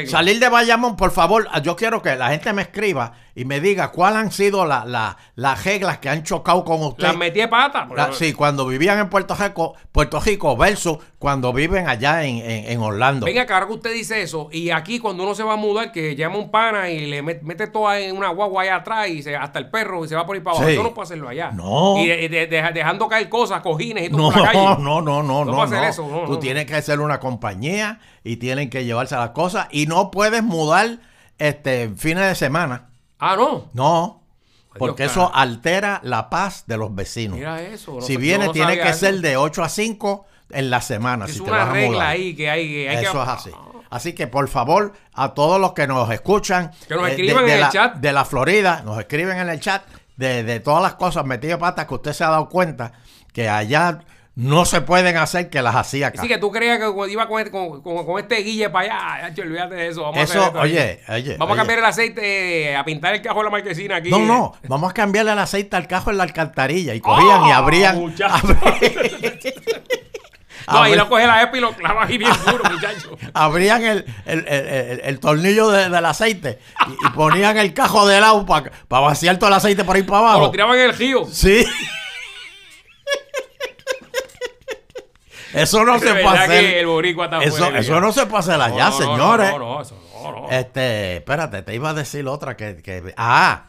Salir 0.07 0.39
de 0.39 0.49
Bayamón, 0.49 0.95
por 0.95 1.11
favor, 1.11 1.47
yo 1.61 1.75
quiero 1.75 2.01
que 2.01 2.15
la 2.15 2.29
gente 2.29 2.53
me 2.53 2.63
escriba 2.63 3.13
y 3.35 3.45
me 3.45 3.59
diga 3.59 3.91
cuáles 3.91 4.19
han 4.19 4.31
sido 4.31 4.65
las 4.65 5.63
reglas 5.63 5.97
que 5.97 6.09
han 6.09 6.23
chocado 6.23 6.63
con 6.63 6.81
usted. 6.83 7.03
Las 7.03 7.17
metí 7.17 7.39
de 7.39 7.47
pata. 7.47 7.87
sí, 8.13 8.33
cuando 8.33 8.67
vivían 8.67 8.99
en 8.99 9.09
Puerto 9.09 9.35
Rico, 9.35 9.75
Puerto 9.91 10.19
Rico 10.19 10.55
versus 10.55 10.97
cuando 11.23 11.53
viven 11.53 11.87
allá 11.87 12.25
en, 12.25 12.39
en, 12.43 12.81
Orlando. 12.81 13.25
Venga, 13.25 13.45
claro 13.45 13.67
que 13.67 13.73
usted 13.75 13.93
dice 13.93 14.21
eso. 14.21 14.49
Y 14.51 14.71
aquí 14.71 14.99
cuando 14.99 15.23
uno 15.23 15.33
se 15.33 15.43
va 15.43 15.53
a 15.53 15.55
mudar, 15.55 15.93
que 15.93 16.17
llama 16.17 16.35
un 16.35 16.51
pana 16.51 16.89
y 16.89 17.05
le 17.05 17.21
mete, 17.21 17.67
todo 17.67 17.93
en 17.93 18.17
una 18.17 18.27
guagua 18.27 18.63
allá 18.63 18.75
atrás 18.75 19.07
y 19.07 19.23
se, 19.23 19.33
hasta 19.33 19.57
el 19.57 19.69
perro 19.69 20.03
y 20.03 20.09
se 20.09 20.15
va 20.15 20.25
por 20.25 20.35
ahí 20.35 20.41
para 20.41 20.57
abajo. 20.57 20.69
Eso 20.69 20.83
no 20.83 20.93
puede 20.93 21.05
hacerlo 21.05 21.29
allá. 21.29 21.51
No. 21.51 21.95
Y 21.97 22.07
dejando 22.09 23.07
caer 23.07 23.29
cosas, 23.29 23.61
cojines 23.61 24.07
y 24.07 24.09
todo 24.09 24.31
no, 24.33 24.53
No, 24.79 25.01
no, 25.01 25.01
no, 25.01 25.23
no. 25.23 25.45
No, 25.45 25.63
hacer 25.63 25.85
eso. 25.85 26.05
Tú 26.27 26.39
tienes 26.39 26.65
que 26.65 26.75
hacer 26.75 26.99
una 26.99 27.21
compañía 27.21 28.01
y 28.25 28.35
tienen 28.35 28.69
que 28.69 28.83
llevarse 28.83 29.15
las 29.15 29.29
cosas 29.29 29.69
y 29.71 29.85
no 29.85 30.11
puedes 30.11 30.43
mudar 30.43 30.99
este 31.37 31.87
fines 31.95 32.27
de 32.27 32.35
semana. 32.35 32.89
Ah, 33.17 33.37
no. 33.37 33.69
No. 33.71 34.23
Porque 34.77 35.05
eso 35.05 35.31
altera 35.33 36.01
la 36.03 36.29
paz 36.29 36.65
de 36.67 36.75
los 36.75 36.93
vecinos. 36.93 37.37
Mira 37.37 37.61
eso. 37.61 38.01
si 38.01 38.17
viene, 38.17 38.49
tiene 38.49 38.77
que 38.77 38.91
ser 38.91 39.21
de 39.21 39.37
8 39.37 39.63
a 39.63 39.69
5 39.69 40.25
en 40.53 40.69
la 40.69 40.81
semana. 40.81 41.25
Es 41.25 41.33
si 41.33 41.39
una 41.41 41.65
regla 41.71 42.09
ahí 42.09 42.35
que 42.35 42.49
hay, 42.49 42.87
hay 42.87 43.05
Eso 43.05 43.21
es 43.21 43.29
así. 43.29 43.51
Así 43.89 44.13
que 44.13 44.27
por 44.27 44.47
favor, 44.47 44.93
a 45.13 45.33
todos 45.33 45.61
los 45.61 45.73
que 45.73 45.85
nos 45.85 46.09
escuchan 46.09 46.71
que 46.87 46.95
nos 46.95 47.07
eh, 47.07 47.11
escriban 47.11 47.45
de, 47.45 47.53
en 47.53 47.63
el 47.63 47.69
chat 47.69 47.95
de 47.95 48.11
la 48.11 48.25
Florida, 48.25 48.81
nos 48.83 48.99
escriben 48.99 49.37
en 49.37 49.49
el 49.49 49.59
chat 49.59 49.83
de, 50.17 50.43
de 50.43 50.59
todas 50.59 50.81
las 50.81 50.95
cosas 50.95 51.25
metidas 51.25 51.59
patas 51.59 51.85
que 51.85 51.93
usted 51.93 52.13
se 52.13 52.23
ha 52.23 52.29
dado 52.29 52.49
cuenta 52.49 52.93
que 53.33 53.49
allá 53.49 53.99
no 54.35 54.65
se 54.65 54.81
pueden 54.81 55.15
hacer 55.17 55.49
que 55.49 55.61
las 55.61 55.75
hacía 55.75 56.07
acá. 56.07 56.21
Sí, 56.21 56.27
que 56.27 56.39
tú 56.39 56.51
creías 56.51 56.79
que 56.79 57.11
iba 57.11 57.27
con, 57.27 57.81
con, 57.81 58.05
con, 58.05 58.19
este 58.19 58.37
guille 58.37 58.69
para 58.69 59.19
allá. 59.19 59.43
Olvídate 59.43 59.75
de 59.75 59.87
eso. 59.89 60.01
Vamos 60.01 60.17
a 60.17 60.23
hacer 60.23 60.57
oye, 60.57 61.01
oye. 61.07 61.37
Vamos 61.37 61.53
a 61.53 61.57
cambiar 61.57 61.79
el 61.79 61.85
aceite, 61.85 62.75
a 62.75 62.83
pintar 62.83 63.13
el 63.13 63.21
cajo 63.21 63.39
de 63.39 63.45
la 63.45 63.51
marquesina 63.51 63.97
aquí. 63.97 64.09
No, 64.09 64.19
no. 64.19 64.53
Vamos 64.67 64.89
a 64.89 64.93
cambiarle 64.93 65.33
el 65.33 65.39
aceite 65.39 65.75
al 65.75 65.87
cajo 65.87 66.09
en 66.09 66.17
la 66.17 66.23
alcantarilla. 66.23 66.95
Y 66.95 66.99
cogían 66.99 67.45
y 67.45 67.51
¡Oh, 67.51 67.55
abrían. 67.55 68.15
No, 70.71 70.81
ahí 70.81 70.95
lo 70.95 71.09
coge 71.09 71.27
la 71.27 71.43
EPI 71.43 71.57
y 71.57 71.61
lo 71.61 71.73
clava 71.73 72.05
ahí 72.05 72.17
bien 72.17 72.31
duro, 72.45 72.63
muchacho. 72.69 73.17
Abrían 73.33 73.83
el, 73.83 74.05
el, 74.25 74.47
el, 74.47 75.01
el 75.03 75.19
tornillo 75.19 75.69
de, 75.69 75.89
del 75.89 76.05
aceite 76.05 76.59
y, 76.87 77.09
ponían 77.09 77.57
el 77.57 77.73
cajo 77.73 78.07
del 78.07 78.23
agua 78.23 78.63
para 78.87 79.01
vaciar 79.01 79.37
todo 79.37 79.49
el 79.49 79.55
aceite 79.55 79.83
por 79.83 79.95
ahí 79.95 80.03
para 80.03 80.19
abajo. 80.19 80.37
O 80.37 80.41
lo 80.41 80.51
tiraban 80.51 80.77
en 80.77 80.85
el 80.85 80.97
río. 80.97 81.25
Sí. 81.25 81.65
Eso 85.53 85.83
no 85.85 85.99
se 85.99 86.13
puede 86.15 86.27
hacer. 86.27 86.85
eso, 87.43 87.67
eso 87.75 88.01
no 88.01 88.11
se 88.11 88.25
puede 88.25 88.39
hacer 88.39 88.59
allá, 88.59 88.91
señores. 88.91 89.51
No, 89.51 89.59
no, 89.59 89.81
eso 89.81 89.95
no, 90.23 90.49
Este, 90.49 91.17
espérate, 91.17 91.61
te 91.61 91.75
iba 91.75 91.91
a 91.91 91.93
decir 91.93 92.27
otra 92.27 92.57
que. 92.57 92.81
que 92.81 93.13
ah, 93.17 93.65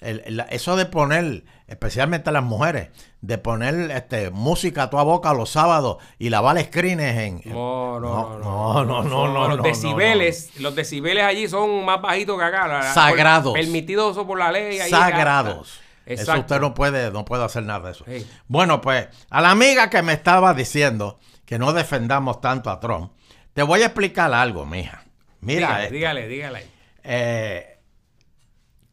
eso 0.00 0.76
de 0.76 0.86
poner, 0.86 1.44
especialmente 1.66 2.30
las 2.30 2.44
mujeres, 2.44 2.90
de 3.20 3.38
poner 3.38 3.90
este, 3.90 4.30
música 4.30 4.84
a 4.84 4.90
toda 4.90 5.02
boca 5.02 5.32
los 5.34 5.50
sábados 5.50 5.98
y 6.18 6.30
lavar 6.30 6.62
screens 6.62 7.00
en. 7.00 7.42
No, 7.46 7.98
no, 7.98 8.38
no. 8.38 8.84
No, 8.84 9.02
no, 9.02 9.28
no. 9.28 9.48
los 9.48 9.62
decibeles, 9.62 10.58
los 10.60 10.74
decibeles 10.74 11.24
allí 11.24 11.48
son 11.48 11.84
más 11.84 12.00
bajitos 12.00 12.38
que 12.38 12.44
acá. 12.44 12.92
Sagrados. 12.92 13.54
Permitidos 13.54 14.16
por 14.18 14.38
la 14.38 14.52
ley. 14.52 14.78
Sagrados. 14.88 15.80
Eso 16.06 16.38
usted 16.38 16.58
no 16.58 16.72
puede, 16.72 17.10
no 17.10 17.24
puede 17.24 17.44
hacer 17.44 17.64
nada 17.64 17.86
de 17.86 17.90
eso. 17.92 18.04
Bueno, 18.46 18.80
pues, 18.80 19.08
a 19.28 19.42
la 19.42 19.50
amiga 19.50 19.90
que 19.90 20.00
me 20.02 20.14
estaba 20.14 20.54
diciendo 20.54 21.18
que 21.44 21.58
no 21.58 21.72
defendamos 21.72 22.40
tanto 22.40 22.70
a 22.70 22.80
Trump, 22.80 23.12
te 23.52 23.62
voy 23.62 23.82
a 23.82 23.86
explicar 23.86 24.32
algo, 24.32 24.64
mija. 24.64 25.04
Mira, 25.40 25.88
dígale, 25.88 25.90
dígale. 25.90 26.28
dígale. 26.28 26.66
Eh, 27.04 27.78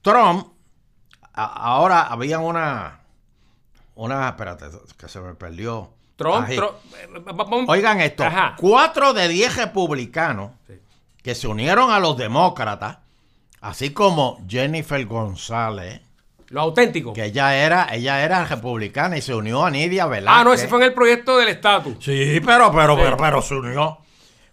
Trump, 0.01 0.54
ahora 1.35 2.03
había 2.03 2.39
una, 2.39 2.99
una, 3.95 4.29
espérate, 4.29 4.65
que 4.97 5.07
se 5.07 5.19
me 5.19 5.33
perdió. 5.33 5.91
Trump, 6.15 6.47
eh, 6.49 6.61
Oigan 7.67 7.99
esto, 7.99 8.23
cuatro 8.57 9.13
de 9.13 9.27
diez 9.27 9.57
republicanos 9.57 10.51
que 11.21 11.35
se 11.35 11.47
unieron 11.47 11.91
a 11.91 11.99
los 11.99 12.15
demócratas, 12.15 12.99
así 13.59 13.91
como 13.91 14.41
Jennifer 14.47 15.05
González, 15.05 16.01
lo 16.49 16.61
auténtico. 16.61 17.13
Que 17.13 17.25
ella 17.25 17.55
era, 17.55 17.87
ella 17.91 18.23
era 18.23 18.45
republicana 18.45 19.17
y 19.17 19.21
se 19.21 19.33
unió 19.33 19.65
a 19.65 19.71
Nidia 19.71 20.05
Velázquez. 20.05 20.41
Ah, 20.41 20.43
no, 20.43 20.53
ese 20.53 20.67
fue 20.67 20.77
en 20.77 20.83
el 20.85 20.93
proyecto 20.93 21.37
del 21.37 21.49
estatus. 21.49 21.95
Sí, 21.99 22.39
pero, 22.45 22.71
pero, 22.71 22.95
pero, 22.95 23.17
pero 23.17 23.41
se 23.41 23.55
unió. 23.55 23.97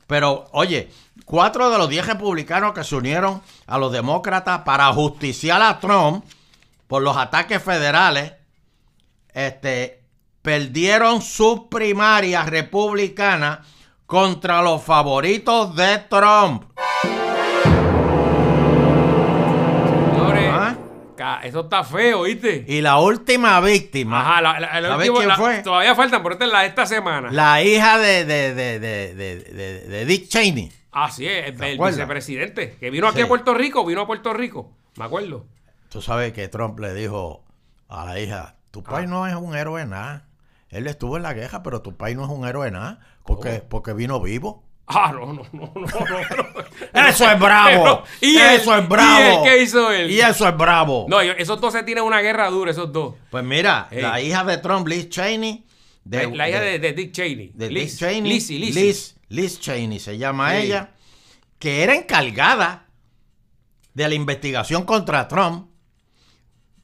Pero, 0.07 0.49
oye, 0.53 0.91
cuatro 1.25 1.71
de 1.71 1.79
los 1.79 1.89
diez 1.89 2.07
republicanos 2.07 2.73
que 2.73 2.83
se 2.83 2.97
unieron 2.97 3.43
a 3.67 3.79
los 3.79 3.93
demócratas 3.93 4.62
para 4.62 4.93
justiciar 4.93 5.62
a 5.62 5.79
Trump 5.79 6.25
por 6.93 7.03
los 7.03 7.17
ataques 7.17 7.63
federales, 7.63 8.35
este, 9.33 10.03
perdieron 10.43 11.23
sus 11.23 11.61
primarias 11.71 12.47
republicanas 12.51 13.61
contra 14.05 14.61
los 14.61 14.83
favoritos 14.83 15.75
de 15.75 16.01
Trump. 16.11 16.65
Eso 21.43 21.61
está 21.61 21.83
feo, 21.83 22.25
¿viste? 22.25 22.67
Y 22.69 22.83
la 22.83 22.99
última 22.99 23.59
víctima. 23.63 24.21
Ajá, 24.21 24.43
la, 24.43 24.61
la, 24.61 24.99
quién 24.99 25.31
fue? 25.31 25.63
Todavía 25.63 25.95
faltan, 25.95 26.23
pero 26.23 26.35
esta 26.35 26.45
es 26.45 26.53
la 26.53 26.61
de 26.61 26.67
esta 26.67 26.85
semana. 26.85 27.31
La 27.33 27.63
hija 27.63 27.99
de, 27.99 28.27
de, 28.27 28.55
de, 28.55 28.79
de 28.79 30.05
Dick 30.05 30.29
Cheney. 30.29 30.71
Ah, 30.93 31.11
sí, 31.11 31.27
el, 31.27 31.55
vicepresidente. 31.79 32.77
Que 32.79 32.91
vino 32.91 33.09
aquí 33.09 33.23
a 33.23 33.29
Puerto 33.29 33.55
Rico, 33.55 33.87
vino 33.87 34.03
a 34.03 34.07
Puerto 34.07 34.35
Rico. 34.35 34.71
Me 34.97 35.07
acuerdo. 35.07 35.47
Tú 35.93 36.01
sabes 36.01 36.33
que 36.33 36.49
Trump 36.49 36.81
le 36.81 36.95
dijo 36.95 37.45
a 37.89 38.07
la 38.07 38.19
hija: 38.19 38.57
Tu 38.71 38.81
ah. 38.81 38.91
padre 38.91 39.07
no 39.09 39.27
es 39.27 39.35
un 39.35 39.55
héroe 39.55 39.85
nada. 39.85 40.27
él 40.71 40.87
estuvo 40.87 41.19
en 41.19 41.23
la 41.23 41.35
guerra, 41.35 41.63
pero 41.63 41.83
tu 41.83 41.99
país 41.99 42.17
no 42.17 42.25
es 42.25 42.31
un 42.31 42.49
héroe 42.49 42.71
nada, 42.71 43.01
porque, 43.27 43.63
porque 43.69 43.93
vino 43.93 44.19
vivo. 44.19 44.65
Ah, 44.87 45.13
no, 45.13 45.27
no, 45.27 45.43
no, 45.53 45.73
no, 45.75 45.89
Eso 47.09 47.31
es 47.31 47.39
bravo. 47.39 48.03
¿Y 48.21 48.37
eso 48.37 48.75
es 48.75 48.89
bravo. 48.89 49.45
¿Y 49.45 49.49
qué 49.49 49.63
hizo 49.63 49.93
él? 49.93 50.11
Y 50.11 50.21
eso 50.21 50.49
es 50.49 50.57
bravo. 50.57 51.07
No, 51.09 51.21
esos 51.21 51.61
dos 51.61 51.73
se 51.73 51.83
tienen 51.83 52.05
una 52.05 52.21
guerra 52.21 52.49
dura, 52.51 52.71
esos 52.71 52.91
dos. 52.91 53.15
Pues 53.31 53.45
mira, 53.45 53.89
la 53.91 54.21
hija 54.21 54.45
de 54.45 54.59
Trump, 54.59 54.89
Liz 54.89 55.11
Cheney. 55.11 55.65
la, 56.05 56.49
hija 56.49 56.61
de, 56.61 56.93
Dick 56.93 57.13
Cheney. 57.13 57.53
De 57.55 57.71
Liz, 57.71 57.93
Dick 57.93 58.01
Cheney. 58.01 58.33
Liz, 58.73 59.17
Liz, 59.29 59.61
Cheney 59.61 60.01
se 60.01 60.17
llama 60.19 60.57
ella. 60.57 60.91
Que 61.59 61.83
era 61.83 61.95
encargada 61.95 62.87
de 63.95 64.09
la 64.09 64.15
investigación 64.15 64.85
contra 64.85 65.29
Trump. 65.29 65.72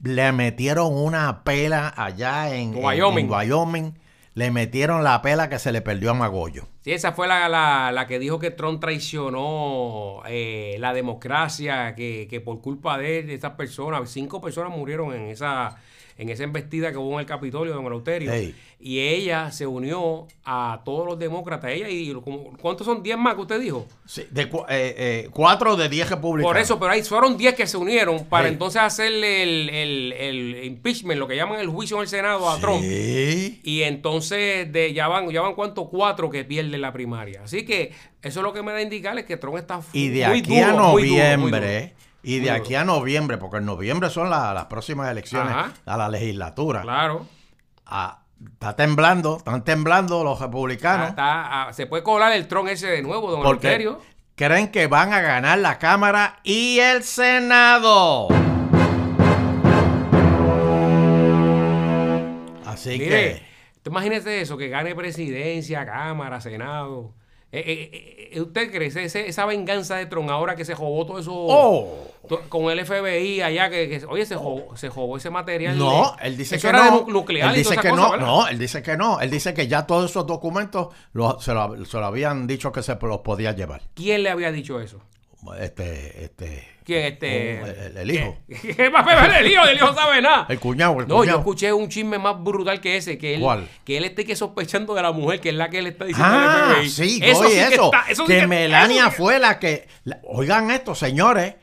Le 0.00 0.32
metieron 0.32 0.94
una 0.94 1.42
pela 1.44 1.92
allá 1.96 2.54
en 2.54 2.74
Wyoming. 2.74 3.26
En 3.26 3.30
Wyoming 3.30 3.94
le 4.34 4.52
metieron 4.52 5.02
la 5.02 5.20
pela 5.20 5.48
que 5.48 5.58
se 5.58 5.72
le 5.72 5.80
perdió 5.80 6.12
a 6.12 6.14
Magollo. 6.14 6.68
Sí, 6.82 6.92
esa 6.92 7.12
fue 7.12 7.26
la, 7.26 7.48
la, 7.90 8.06
que 8.06 8.20
dijo 8.20 8.38
que 8.38 8.52
Trump 8.52 8.80
traicionó 8.80 10.22
eh, 10.28 10.76
la 10.78 10.94
democracia, 10.94 11.96
que, 11.96 12.28
que, 12.30 12.40
por 12.40 12.60
culpa 12.60 12.98
de, 12.98 13.24
de 13.24 13.34
esas 13.34 13.54
personas, 13.54 14.08
cinco 14.08 14.40
personas 14.40 14.70
murieron 14.70 15.12
en 15.12 15.22
esa 15.22 15.76
en 16.18 16.28
esa 16.28 16.42
embestida 16.42 16.90
que 16.90 16.98
hubo 16.98 17.14
en 17.14 17.20
el 17.20 17.26
Capitolio, 17.26 17.72
don 17.72 17.86
Eleuterio. 17.86 18.32
Y 18.80 18.98
ella 19.00 19.50
se 19.52 19.66
unió 19.66 20.26
a 20.44 20.82
todos 20.84 21.06
los 21.06 21.18
demócratas. 21.18 21.70
Ella 21.70 21.88
y 21.88 22.12
¿cuántos 22.60 22.86
son? 22.86 23.04
¿10 23.04 23.16
más 23.16 23.36
que 23.36 23.40
usted 23.40 23.60
dijo? 23.60 23.86
Sí, 24.04 24.24
de, 24.30 24.42
eh, 24.42 24.48
eh, 24.68 25.28
cuatro 25.32 25.76
de 25.76 25.88
10 25.88 26.10
republicanos. 26.10 26.52
Por 26.52 26.58
eso, 26.60 26.78
pero 26.78 26.92
ahí 26.92 27.02
fueron 27.02 27.36
10 27.36 27.54
que 27.54 27.66
se 27.68 27.76
unieron 27.76 28.24
para 28.24 28.48
entonces 28.48 28.82
hacerle 28.82 29.42
el, 29.44 30.64
impeachment, 30.64 31.20
lo 31.20 31.28
que 31.28 31.36
llaman 31.36 31.60
el 31.60 31.68
juicio 31.68 31.96
en 31.98 32.02
el 32.02 32.08
Senado 32.08 32.50
a 32.50 32.58
Trump. 32.58 32.82
Y 32.82 33.82
entonces 33.82 34.72
de, 34.72 34.92
ya 34.92 35.06
van, 35.06 35.30
ya 35.30 35.40
van 35.40 35.54
cuánto, 35.54 35.88
cuatro 35.88 36.30
que 36.30 36.44
pierden 36.44 36.80
la 36.80 36.92
primaria. 36.92 37.42
Así 37.44 37.64
que 37.64 37.92
eso 38.22 38.40
es 38.40 38.44
lo 38.44 38.52
que 38.52 38.62
me 38.62 38.72
da 38.72 38.78
a 38.78 38.82
indicar 38.82 39.16
es 39.18 39.24
que 39.24 39.36
Trump 39.36 39.56
está 39.56 39.80
y 39.92 40.08
de 40.08 40.24
aquí 40.24 40.58
a 40.58 40.72
noviembre 40.72 41.94
y 42.22 42.40
de 42.40 42.50
aquí 42.50 42.74
a 42.74 42.84
noviembre, 42.84 43.38
porque 43.38 43.58
en 43.58 43.66
noviembre 43.66 44.10
son 44.10 44.30
las 44.30 44.64
próximas 44.66 45.10
elecciones 45.10 45.54
a 45.84 45.96
la 45.96 46.08
legislatura. 46.08 46.82
Claro. 46.82 47.26
Ah, 47.86 48.22
está 48.52 48.76
temblando, 48.76 49.38
están 49.38 49.64
temblando 49.64 50.24
los 50.24 50.40
republicanos. 50.40 51.14
Ah, 51.16 51.70
se 51.72 51.86
puede 51.86 52.02
colar 52.02 52.32
el 52.32 52.48
tron 52.48 52.68
ese 52.68 52.88
de 52.88 53.02
nuevo, 53.02 53.30
don 53.30 53.42
Porque 53.42 53.96
Creen 54.34 54.70
que 54.70 54.86
van 54.86 55.12
a 55.12 55.20
ganar 55.20 55.58
la 55.58 55.78
Cámara 55.78 56.38
y 56.44 56.78
el 56.78 57.02
Senado. 57.02 58.28
Así 62.64 62.98
que. 62.98 63.42
Imagínese 63.84 64.42
eso, 64.42 64.56
que 64.56 64.68
gane 64.68 64.94
presidencia, 64.94 65.84
Cámara, 65.86 66.40
Senado. 66.40 67.14
Eh, 67.50 67.64
eh, 67.66 68.30
eh, 68.34 68.40
¿Usted 68.42 68.70
cree 68.70 68.88
ese, 68.88 69.26
esa 69.26 69.46
venganza 69.46 69.96
de 69.96 70.04
Tron 70.04 70.28
ahora 70.28 70.54
que 70.54 70.66
se 70.66 70.74
robó 70.74 71.06
todo 71.06 71.18
eso 71.18 71.32
oh. 71.32 72.06
con 72.50 72.70
el 72.70 72.84
FBI 72.84 73.40
allá 73.40 73.70
que, 73.70 74.04
oye 74.06 74.26
se 74.26 74.34
robó, 74.34 74.76
se 74.76 74.90
robó 74.90 75.16
ese 75.16 75.30
material? 75.30 75.78
No, 75.78 76.14
él 76.20 76.36
dice 76.36 76.58
que 76.58 76.70
no. 76.70 77.06
Nuclear 77.08 77.48
él 77.48 77.56
dice 77.56 77.78
que 77.78 77.90
no, 77.90 78.18
no, 78.18 78.46
él 78.48 78.58
dice 78.58 78.82
que 78.82 78.98
no, 78.98 79.20
él 79.20 79.30
dice 79.30 79.54
que 79.54 79.66
ya 79.66 79.86
todos 79.86 80.10
esos 80.10 80.26
documentos 80.26 80.88
se, 81.40 81.54
lo, 81.54 81.86
se, 81.86 81.98
lo, 81.98 82.04
habían 82.04 82.46
dicho 82.46 82.70
que 82.70 82.82
se 82.82 82.96
los 83.00 83.20
podía 83.20 83.52
llevar. 83.52 83.80
¿Quién 83.94 84.24
le 84.24 84.30
había 84.30 84.52
dicho 84.52 84.78
eso? 84.78 85.00
Este, 85.60 86.24
este. 86.24 86.68
¿Quién 86.84 87.04
este? 87.04 88.00
el, 88.00 88.10
hijo. 88.10 88.36
¿Qué 88.48 88.70
el 89.40 89.46
hijo? 89.46 89.64
El 89.64 89.76
hijo 89.76 89.94
sabe 89.94 90.20
nada. 90.20 90.46
El 90.48 90.58
cuñado, 90.58 91.00
el 91.00 91.06
No, 91.06 91.22
yo 91.24 91.38
escuché 91.38 91.72
un 91.72 91.88
chisme 91.88 92.18
más 92.18 92.42
brutal 92.42 92.80
que 92.80 92.96
ese, 92.96 93.18
que 93.18 93.34
él, 93.34 93.68
que 93.84 93.98
él 93.98 94.04
esté 94.04 94.24
que 94.24 94.34
sospechando 94.34 94.94
de 94.94 95.02
la 95.02 95.12
mujer, 95.12 95.40
que 95.40 95.50
es 95.50 95.54
la 95.54 95.70
que 95.70 95.78
él 95.78 95.86
está 95.86 96.06
diciendo 96.06 96.32
ah, 96.32 96.76
sí, 96.88 97.20
eso 97.22 97.44
sí 97.48 97.58
eso. 97.58 97.90
Que, 97.90 98.12
eso 98.12 98.24
que, 98.24 98.46
Melania 98.46 99.10
fue 99.10 99.38
la 99.38 99.58
que. 99.58 99.86
oigan 100.24 100.70
esto, 100.70 100.94
señores. 100.94 101.54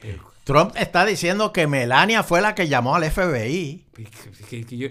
Trump 0.46 0.76
está 0.78 1.06
diciendo 1.06 1.52
que 1.52 1.66
Melania 1.66 2.22
fue 2.22 2.40
la 2.40 2.54
que 2.54 2.68
llamó 2.68 2.96
al 2.96 3.10
FBI. 3.10 3.84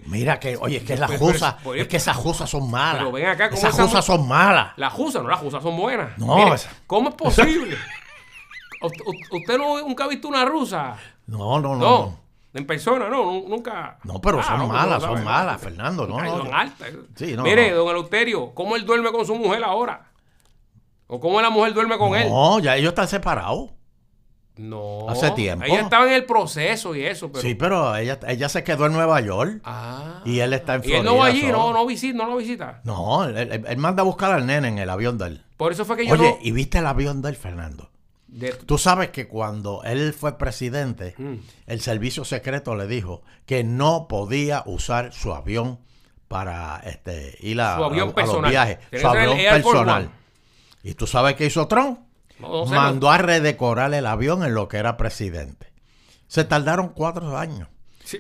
Mira 0.07 0.41
que, 0.41 0.57
oye, 0.57 0.79
es 0.79 0.83
que 0.83 0.97
las 0.97 1.13
jusas, 1.13 1.55
es 1.77 1.87
que 1.87 1.97
esas 1.97 2.17
jusas 2.17 2.51
son 2.51 2.69
malas. 2.69 3.05
Pero 3.05 3.13
ven 3.13 3.27
acá, 3.27 3.47
esas 3.47 3.73
jusas 3.73 4.05
son 4.05 4.27
malas. 4.27 4.73
Las 4.77 4.93
jusas, 4.93 5.23
no, 5.23 5.29
las 5.29 5.39
jusas 5.39 5.63
son 5.63 5.77
buenas. 5.77 6.19
No, 6.19 6.55
¿cómo 6.89 7.11
es 7.11 7.15
posible? 7.15 7.77
¿Usted 8.85 9.59
nunca 9.59 10.05
ha 10.05 10.09
visto 10.09 10.29
una 10.29 10.45
rusa? 10.45 10.97
No, 11.27 11.61
no, 11.61 11.77
no. 11.77 12.25
En 12.55 12.67
persona, 12.67 13.09
no, 13.09 13.43
nunca. 13.49 13.99
No, 14.05 14.21
pero 14.21 14.39
ah, 14.39 14.45
son 14.45 14.69
malas, 14.69 15.03
son 15.03 15.25
malas, 15.25 15.61
Fernando. 15.61 16.07
No, 16.07 16.19
son 16.25 16.55
altas. 16.55 16.89
Mire, 17.43 17.73
don 17.73 17.89
Eleuterio, 17.89 18.55
¿cómo 18.55 18.77
él 18.77 18.87
duerme 18.87 19.11
con 19.11 19.27
su 19.27 19.35
mujer 19.35 19.65
ahora? 19.65 20.07
¿O 21.09 21.19
cómo 21.19 21.41
la 21.41 21.51
mujer 21.51 21.75
duerme 21.75 21.99
con 21.99 22.15
él? 22.15 22.29
No, 22.29 22.61
ya 22.61 22.77
ellos 22.77 22.91
están 22.91 23.09
separados. 23.09 23.71
No. 24.57 25.09
Hace 25.09 25.33
tiempo. 25.33 25.65
Ella 25.65 25.81
estaba 25.81 26.07
en 26.07 26.13
el 26.13 26.25
proceso 26.27 26.95
y 26.95 27.05
eso. 27.05 27.33
Pero... 27.33 27.43
Sí, 27.43 27.57
pero 27.57 27.97
ella, 27.97 28.21
ella 28.29 28.49
se 28.49 28.63
quedó 28.63 28.87
en 28.87 28.93
Nueva 28.93 29.21
York. 29.21 29.61
Ah. 29.65 30.23
Y 30.25 30.39
él 30.39 30.53
está 30.53 30.77
en 30.77 30.83
Florida. 30.83 30.99
¿Y 30.99 31.01
él 31.01 31.07
no 31.07 31.17
va 31.17 31.27
allí? 31.27 31.47
No, 31.49 31.73
no, 31.73 31.85
visita, 31.87 32.17
no 32.17 32.27
lo 32.31 32.37
visita. 32.37 32.81
No, 32.85 33.25
él, 33.25 33.77
manda 33.79 34.03
a 34.03 34.05
buscar 34.05 34.31
al 34.31 34.47
nene 34.47 34.69
en 34.69 34.79
el 34.79 34.89
avión 34.91 35.19
de 35.19 35.27
él. 35.27 35.45
Por 35.57 35.73
eso 35.73 35.85
fue 35.85 35.97
que 35.97 36.07
yo 36.07 36.13
Oye, 36.13 36.39
¿y 36.41 36.53
viste 36.53 36.79
el 36.79 36.87
avión 36.87 37.21
de 37.21 37.31
él, 37.31 37.37
Fernando? 37.37 37.91
Tú 38.67 38.79
sabes 38.79 39.11
que 39.11 39.29
cuando 39.29 39.83
él 39.85 40.13
fue 40.13 40.37
presidente, 40.39 41.15
mm. 41.17 41.35
el 41.67 41.81
servicio 41.81 42.25
secreto 42.25 42.75
le 42.75 42.87
dijo 42.87 43.23
que 43.47 43.63
no 43.63 44.09
podía 44.09 44.63
usar 44.67 45.13
su 45.13 45.33
avión 45.33 45.79
para 46.29 46.81
este, 46.85 47.37
ir 47.41 47.61
a, 47.61 47.77
su 47.77 47.85
avión 47.85 48.13
a, 48.17 48.27
los 48.27 48.51
viajes. 48.51 48.79
Su 49.01 49.07
avión 49.07 49.37
personal. 49.39 50.11
¿Y 50.83 50.95
tú 50.95 51.07
sabes 51.07 51.37
qué 51.37 51.47
hizo 51.47 51.69
Trump? 51.69 52.01
Mandó 52.39 53.11
a 53.11 53.19
redecorar 53.19 53.95
el 53.95 54.07
avión 54.07 54.43
en 54.45 54.55
lo 54.55 54.69
que 54.69 54.79
era 54.79 54.97
presidente. 54.97 55.73
Se 56.27 56.45
tardaron 56.45 56.89
cuatro 56.89 57.39
años. 57.39 57.69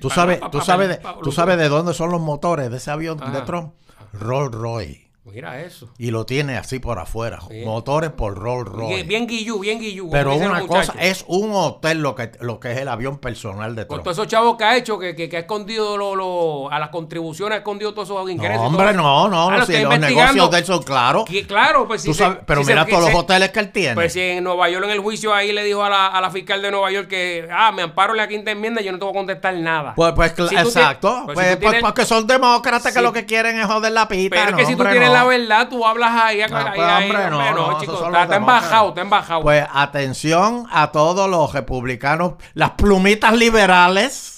¿Tú, 0.00 0.09
sabes, 0.09 0.40
tú, 0.50 0.61
sabes 0.61 0.88
de, 0.88 1.00
¿Tú 1.22 1.33
sabes 1.33 1.59
de 1.59 1.68
dónde 1.68 1.92
son 1.92 2.11
los 2.11 2.20
motores 2.20 2.70
de 2.70 2.79
ese 2.79 2.90
avión 2.90 3.18
de 3.18 3.42
Trump? 3.42 3.74
Rolls 4.12 4.55
Royce. 4.55 5.03
Mira 5.32 5.62
eso. 5.62 5.88
Y 5.96 6.10
lo 6.10 6.26
tiene 6.26 6.58
así 6.58 6.80
por 6.80 6.98
afuera. 6.98 7.40
Motores 7.64 8.10
por 8.10 8.38
Rolls 8.38 8.68
Royce. 8.70 8.94
Bien, 8.94 9.08
bien 9.08 9.26
guillú, 9.26 9.58
bien 9.58 9.80
guillú. 9.80 10.10
Pero 10.10 10.34
una 10.37 10.60
cosa, 10.66 10.94
es 11.00 11.24
un 11.26 11.50
hotel 11.52 12.00
lo 12.00 12.14
que, 12.14 12.32
lo 12.40 12.60
que 12.60 12.72
es 12.72 12.78
el 12.78 12.88
avión 12.88 13.18
personal 13.18 13.74
de 13.74 13.87
Trump. 13.87 13.88
Con 13.88 14.02
todos 14.02 14.18
esos 14.18 14.28
chavos 14.28 14.58
que 14.58 14.64
ha 14.64 14.76
hecho, 14.76 14.98
que, 14.98 15.16
que, 15.16 15.34
ha 15.34 15.40
escondido 15.40 15.96
lo, 15.96 16.70
a 16.70 16.78
las 16.78 16.90
contribuciones, 16.90 17.56
ha 17.56 17.58
escondido 17.58 17.94
todos 17.94 18.10
esos 18.10 18.30
ingresos. 18.30 18.60
No, 18.60 18.66
hombre, 18.66 18.92
no, 18.92 19.28
no. 19.28 19.48
Ah, 19.48 19.64
si 19.64 19.80
los 19.80 19.98
negocios 19.98 20.50
de 20.50 20.58
él 20.58 20.64
son 20.66 20.82
claros. 20.82 21.24
claro, 21.48 21.88
pues 21.88 22.02
sí. 22.02 22.12
pero 22.46 22.62
mira 22.62 22.84
todos 22.84 23.10
los 23.10 23.14
hoteles 23.14 23.50
que 23.50 23.60
él 23.60 23.72
tiene. 23.72 23.94
Pues 23.94 24.12
si 24.12 24.20
en 24.20 24.44
Nueva 24.44 24.68
York, 24.68 24.84
en 24.84 24.90
el 24.90 25.00
juicio, 25.00 25.32
ahí 25.32 25.52
le 25.52 25.64
dijo 25.64 25.82
a 25.82 25.88
la, 25.88 26.08
a 26.08 26.20
la 26.20 26.30
fiscal 26.30 26.60
de 26.60 26.70
Nueva 26.70 26.90
York 26.90 27.08
que, 27.08 27.48
ah, 27.50 27.72
me 27.72 27.82
amparo 27.82 28.12
la 28.12 28.28
quinta 28.28 28.50
enmienda 28.50 28.82
y 28.82 28.84
yo 28.84 28.92
no 28.92 28.98
te 28.98 29.04
voy 29.06 29.14
a 29.14 29.16
contestar 29.16 29.54
nada. 29.54 29.94
Pues, 29.94 30.12
pues 30.12 30.32
exacto. 30.52 31.22
pues, 31.24 31.34
pues, 31.34 31.56
pues 31.56 31.80
porque 31.80 32.04
son 32.04 32.26
demócratas 32.26 32.92
que 32.92 33.00
lo 33.00 33.12
que 33.12 33.24
quieren 33.24 33.58
es 33.58 33.66
joder 33.66 33.92
la 33.92 34.06
pita. 34.06 34.37
Pero 34.37 34.50
es 34.50 34.56
que 34.56 34.66
si 34.66 34.76
tú 34.76 34.84
tienes 34.84 35.13
la 35.14 35.24
verdad, 35.24 35.68
tú 35.68 35.87
hablas 35.87 36.11
ahí. 36.11 36.40
ahí, 36.40 36.48
pues, 36.50 36.61
hombre, 36.61 37.31
no, 37.31 37.53
no, 37.53 37.81
está, 37.81 38.37
embajado, 38.37 38.88
está 38.90 39.00
embajado. 39.00 39.42
Pues 39.42 39.66
atención 39.72 40.66
a 40.70 40.92
todos 40.92 41.29
los 41.29 41.53
republicanos, 41.53 42.35
las 42.55 42.72
plumitas 42.72 43.35
liberales. 43.35 44.31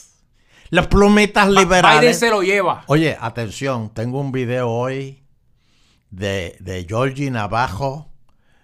Las 0.70 0.88
plumitas 0.88 1.48
liberales. 1.48 2.00
Biden 2.00 2.14
se 2.14 2.30
lo 2.30 2.42
lleva. 2.42 2.82
Oye, 2.86 3.16
atención, 3.20 3.90
tengo 3.90 4.20
un 4.20 4.32
video 4.32 4.68
hoy 4.68 5.22
de, 6.10 6.56
de 6.60 6.84
Georgie 6.88 7.30
Navajo, 7.30 8.10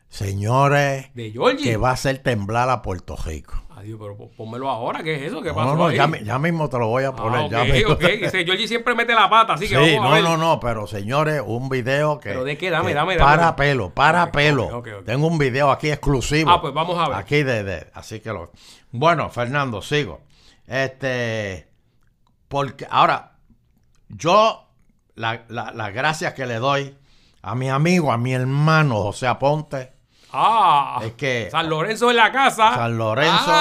señores, 0.08 1.14
¿De 1.14 1.30
Georgie? 1.30 1.62
que 1.62 1.76
va 1.76 1.90
a 1.90 1.92
hacer 1.92 2.18
temblar 2.18 2.70
a 2.70 2.82
Puerto 2.82 3.16
Rico. 3.16 3.61
Adiós, 3.82 3.98
pero 4.00 4.16
pónmelo 4.36 4.70
ahora, 4.70 5.02
¿qué 5.02 5.16
es 5.16 5.22
eso? 5.22 5.42
¿Qué 5.42 5.48
no, 5.48 5.56
pasó 5.56 5.74
no, 5.74 5.90
Ya, 5.90 6.08
ya, 6.22 6.38
mismo 6.38 6.68
te 6.68 6.78
lo 6.78 6.86
voy 6.86 7.02
a 7.02 7.08
ah, 7.08 7.16
poner. 7.16 7.50
ya 7.50 7.64
mismo. 7.64 7.96
Georgie 7.98 8.68
siempre 8.68 8.94
mete 8.94 9.12
la 9.12 9.28
pata, 9.28 9.54
así 9.54 9.68
que 9.68 9.74
sí, 9.74 9.96
no, 9.96 10.22
no, 10.22 10.36
no, 10.36 10.60
pero 10.60 10.86
señores, 10.86 11.42
un 11.44 11.68
video 11.68 12.20
que. 12.20 12.28
¿Pero 12.28 12.44
de 12.44 12.56
qué? 12.56 12.70
Dame, 12.70 12.94
dame, 12.94 13.16
dame. 13.16 13.28
Para 13.28 13.56
pelo, 13.56 13.90
para 13.90 14.30
pelo. 14.30 14.84
Tengo 15.04 15.26
un 15.26 15.36
video 15.36 15.72
aquí 15.72 15.90
exclusivo. 15.90 16.48
Ah, 16.48 16.60
pues 16.60 16.72
vamos 16.72 16.96
a 16.96 17.08
ver. 17.08 17.18
Aquí 17.18 17.42
de. 17.42 17.64
de 17.64 17.88
así 17.92 18.20
que 18.20 18.28
lo. 18.28 18.52
Bueno, 18.92 19.28
Fernando, 19.30 19.82
sigo. 19.82 20.20
Este. 20.68 21.66
Porque 22.46 22.86
ahora, 22.88 23.32
yo, 24.10 24.68
las 25.16 25.40
la, 25.48 25.90
gracias 25.90 26.34
que 26.34 26.46
le 26.46 26.56
doy 26.56 26.96
a 27.42 27.56
mi 27.56 27.68
amigo, 27.68 28.12
a 28.12 28.18
mi 28.18 28.32
hermano 28.32 29.02
José 29.02 29.26
Aponte 29.26 29.90
Ah, 30.32 31.00
es 31.04 31.12
que 31.12 31.48
San 31.50 31.68
Lorenzo 31.68 32.10
en 32.10 32.16
la 32.16 32.32
casa. 32.32 32.74
San 32.74 32.96
Lorenzo. 32.96 33.52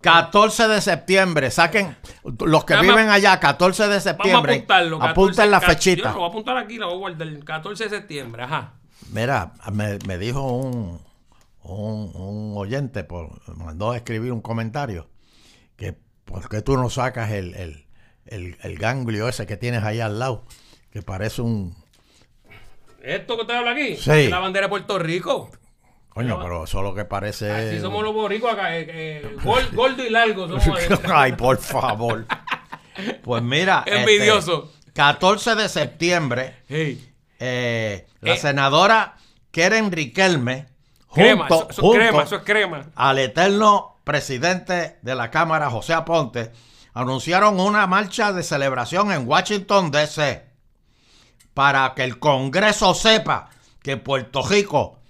14 0.00 0.62
ah. 0.62 0.68
de 0.68 0.80
septiembre, 0.80 1.50
saquen 1.50 1.96
los 2.40 2.64
que 2.64 2.76
viven 2.76 3.08
allá, 3.08 3.38
14 3.38 3.88
de 3.88 4.00
septiembre. 4.00 4.64
Vamos 4.68 5.02
a 5.02 5.10
apunten 5.10 5.50
la 5.50 5.60
fechita. 5.60 6.10
lo 6.10 6.16
voy 6.16 6.24
a 6.24 6.28
apuntar 6.28 6.56
aquí, 6.56 6.76
lo 6.76 6.86
voy 6.86 6.96
a 6.96 6.98
guardar. 6.98 7.44
14 7.44 7.84
de 7.84 7.90
septiembre, 7.90 8.42
ajá. 8.42 8.74
Mira, 9.10 9.52
me, 9.72 10.18
dijo 10.18 10.42
un, 10.42 11.00
un, 11.62 12.52
oyente, 12.56 13.04
por, 13.04 13.30
mandó 13.56 13.92
a 13.92 13.96
escribir 13.96 14.32
un 14.32 14.40
comentario, 14.40 15.08
que 15.76 15.96
por 16.24 16.48
qué 16.48 16.62
tú 16.62 16.76
no 16.76 16.90
sacas 16.90 17.30
el, 17.30 17.54
el, 17.54 18.56
el, 18.60 18.78
ganglio 18.78 19.28
ese 19.28 19.46
que 19.46 19.56
tienes 19.56 19.82
ahí 19.82 20.00
al 20.00 20.18
lado, 20.18 20.44
que 20.90 21.02
parece 21.02 21.42
un, 21.42 21.76
¿Esto 23.02 23.34
que 23.34 23.42
usted 23.42 23.54
habla 23.54 23.72
aquí? 23.72 23.96
Sí. 23.96 24.28
la 24.28 24.38
bandera 24.38 24.66
de 24.66 24.70
Puerto 24.70 24.98
Rico. 24.98 25.50
Coño, 26.14 26.38
pero 26.42 26.64
eso 26.64 26.82
lo 26.82 26.94
que 26.94 27.04
parece. 27.04 27.50
Así 27.50 27.80
somos 27.80 28.02
los 28.02 28.12
boricos 28.12 28.52
acá. 28.52 28.76
Eh, 28.76 28.86
eh, 28.88 29.36
gordo 29.72 30.04
y 30.04 30.10
largo. 30.10 30.46
Somos 30.46 30.78
Ay, 31.12 31.32
por 31.32 31.58
favor. 31.58 32.26
Pues 33.22 33.42
mira. 33.42 33.82
Envidioso. 33.86 34.70
14 34.92 35.50
este, 35.50 35.62
de 35.62 35.68
septiembre. 35.68 36.56
Eh, 36.68 38.06
la 38.20 38.36
senadora 38.36 39.16
Keren 39.50 39.90
Riquelme. 39.90 40.66
Junto, 41.06 41.20
crema, 41.20 41.46
eso, 41.46 41.68
es 41.68 41.98
crema, 41.98 42.22
eso 42.22 42.36
es 42.36 42.42
crema. 42.42 42.86
Al 42.94 43.18
eterno 43.18 44.00
presidente 44.02 44.98
de 45.02 45.14
la 45.14 45.30
Cámara, 45.30 45.68
José 45.68 45.92
Aponte, 45.92 46.52
anunciaron 46.94 47.60
una 47.60 47.86
marcha 47.86 48.32
de 48.32 48.42
celebración 48.42 49.12
en 49.12 49.28
Washington, 49.28 49.90
D.C. 49.90 50.42
para 51.52 51.92
que 51.94 52.04
el 52.04 52.18
Congreso 52.18 52.94
sepa 52.94 53.50
que 53.82 53.98
Puerto 53.98 54.42
Rico 54.42 55.01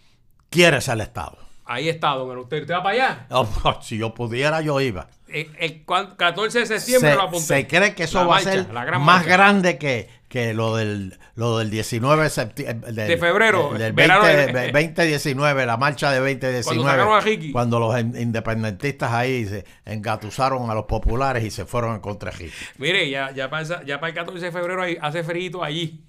quiere 0.53 0.81
ser 0.81 0.95
el 0.95 1.01
Estado. 1.01 1.39
Ahí 1.65 1.89
está, 1.89 2.11
don 2.11 2.39
¿Usted, 2.39 2.63
¿Usted 2.63 2.75
va 2.75 2.83
para 2.83 2.95
allá? 2.95 3.27
Oh, 3.31 3.49
si 3.81 3.97
yo 3.99 4.15
pudiera, 4.15 4.61
yo 4.61 4.81
iba. 4.81 5.09
El, 5.29 5.51
el 5.59 5.85
14 5.85 6.59
de 6.61 6.67
septiembre 6.67 7.15
lo 7.15 7.23
apunté. 7.23 7.47
Se 7.47 7.67
cree 7.67 7.95
que 7.95 8.05
eso 8.05 8.27
va 8.27 8.37
a 8.37 8.41
ser 8.41 8.69
más 9.01 9.25
grande 9.27 9.79
que, 9.79 10.11
que 10.29 10.53
lo 10.53 10.77
del 10.77 11.19
lo 11.35 11.59
del 11.59 11.71
19 11.71 12.25
de 12.25 13.17
febrero, 13.19 13.73
del, 13.73 13.95
2019, 13.95 15.65
la 15.65 15.79
marcha 15.79 16.11
de 16.11 16.19
2019, 16.19 17.05
cuando, 17.05 17.53
cuando 17.53 17.81
los 17.81 17.99
independentistas 17.99 19.11
ahí 19.13 19.47
se 19.47 19.65
engatusaron 19.87 20.71
a 20.71 20.75
los 20.75 20.85
populares 20.85 21.43
y 21.43 21.51
se 21.51 21.65
fueron 21.65 22.01
contra 22.01 22.31
de 22.31 22.37
Ricky. 22.37 22.53
Mire, 22.77 23.09
ya, 23.09 23.31
ya, 23.31 23.49
para, 23.49 23.83
ya 23.85 23.99
para 23.99 24.09
el 24.09 24.15
14 24.15 24.45
de 24.45 24.53
febrero 24.53 24.85
hace 25.01 25.25
frío 25.25 25.65
allí. 25.65 26.05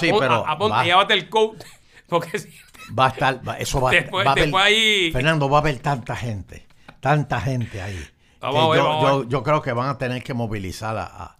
sí, 0.00 0.10
pero 0.18 0.46
a, 0.46 0.84
llévate 0.84 1.14
el 1.14 1.30
coat, 1.30 1.64
porque 2.12 2.38
va 2.98 3.06
a 3.06 3.08
estar, 3.08 3.40
eso 3.58 3.80
va, 3.80 3.90
después, 3.90 4.24
va 4.24 4.30
a 4.30 4.32
haber, 4.34 4.54
ahí... 4.54 5.10
Fernando, 5.12 5.50
va 5.50 5.58
a 5.58 5.60
haber 5.60 5.78
tanta 5.80 6.14
gente, 6.14 6.66
tanta 7.00 7.40
gente 7.40 7.82
ahí. 7.82 8.06
yo, 8.40 9.28
yo, 9.28 9.42
creo 9.42 9.60
que 9.60 9.72
van 9.72 9.88
a 9.88 9.98
tener 9.98 10.22
que 10.22 10.34
movilizar 10.34 10.96
a 10.96 11.36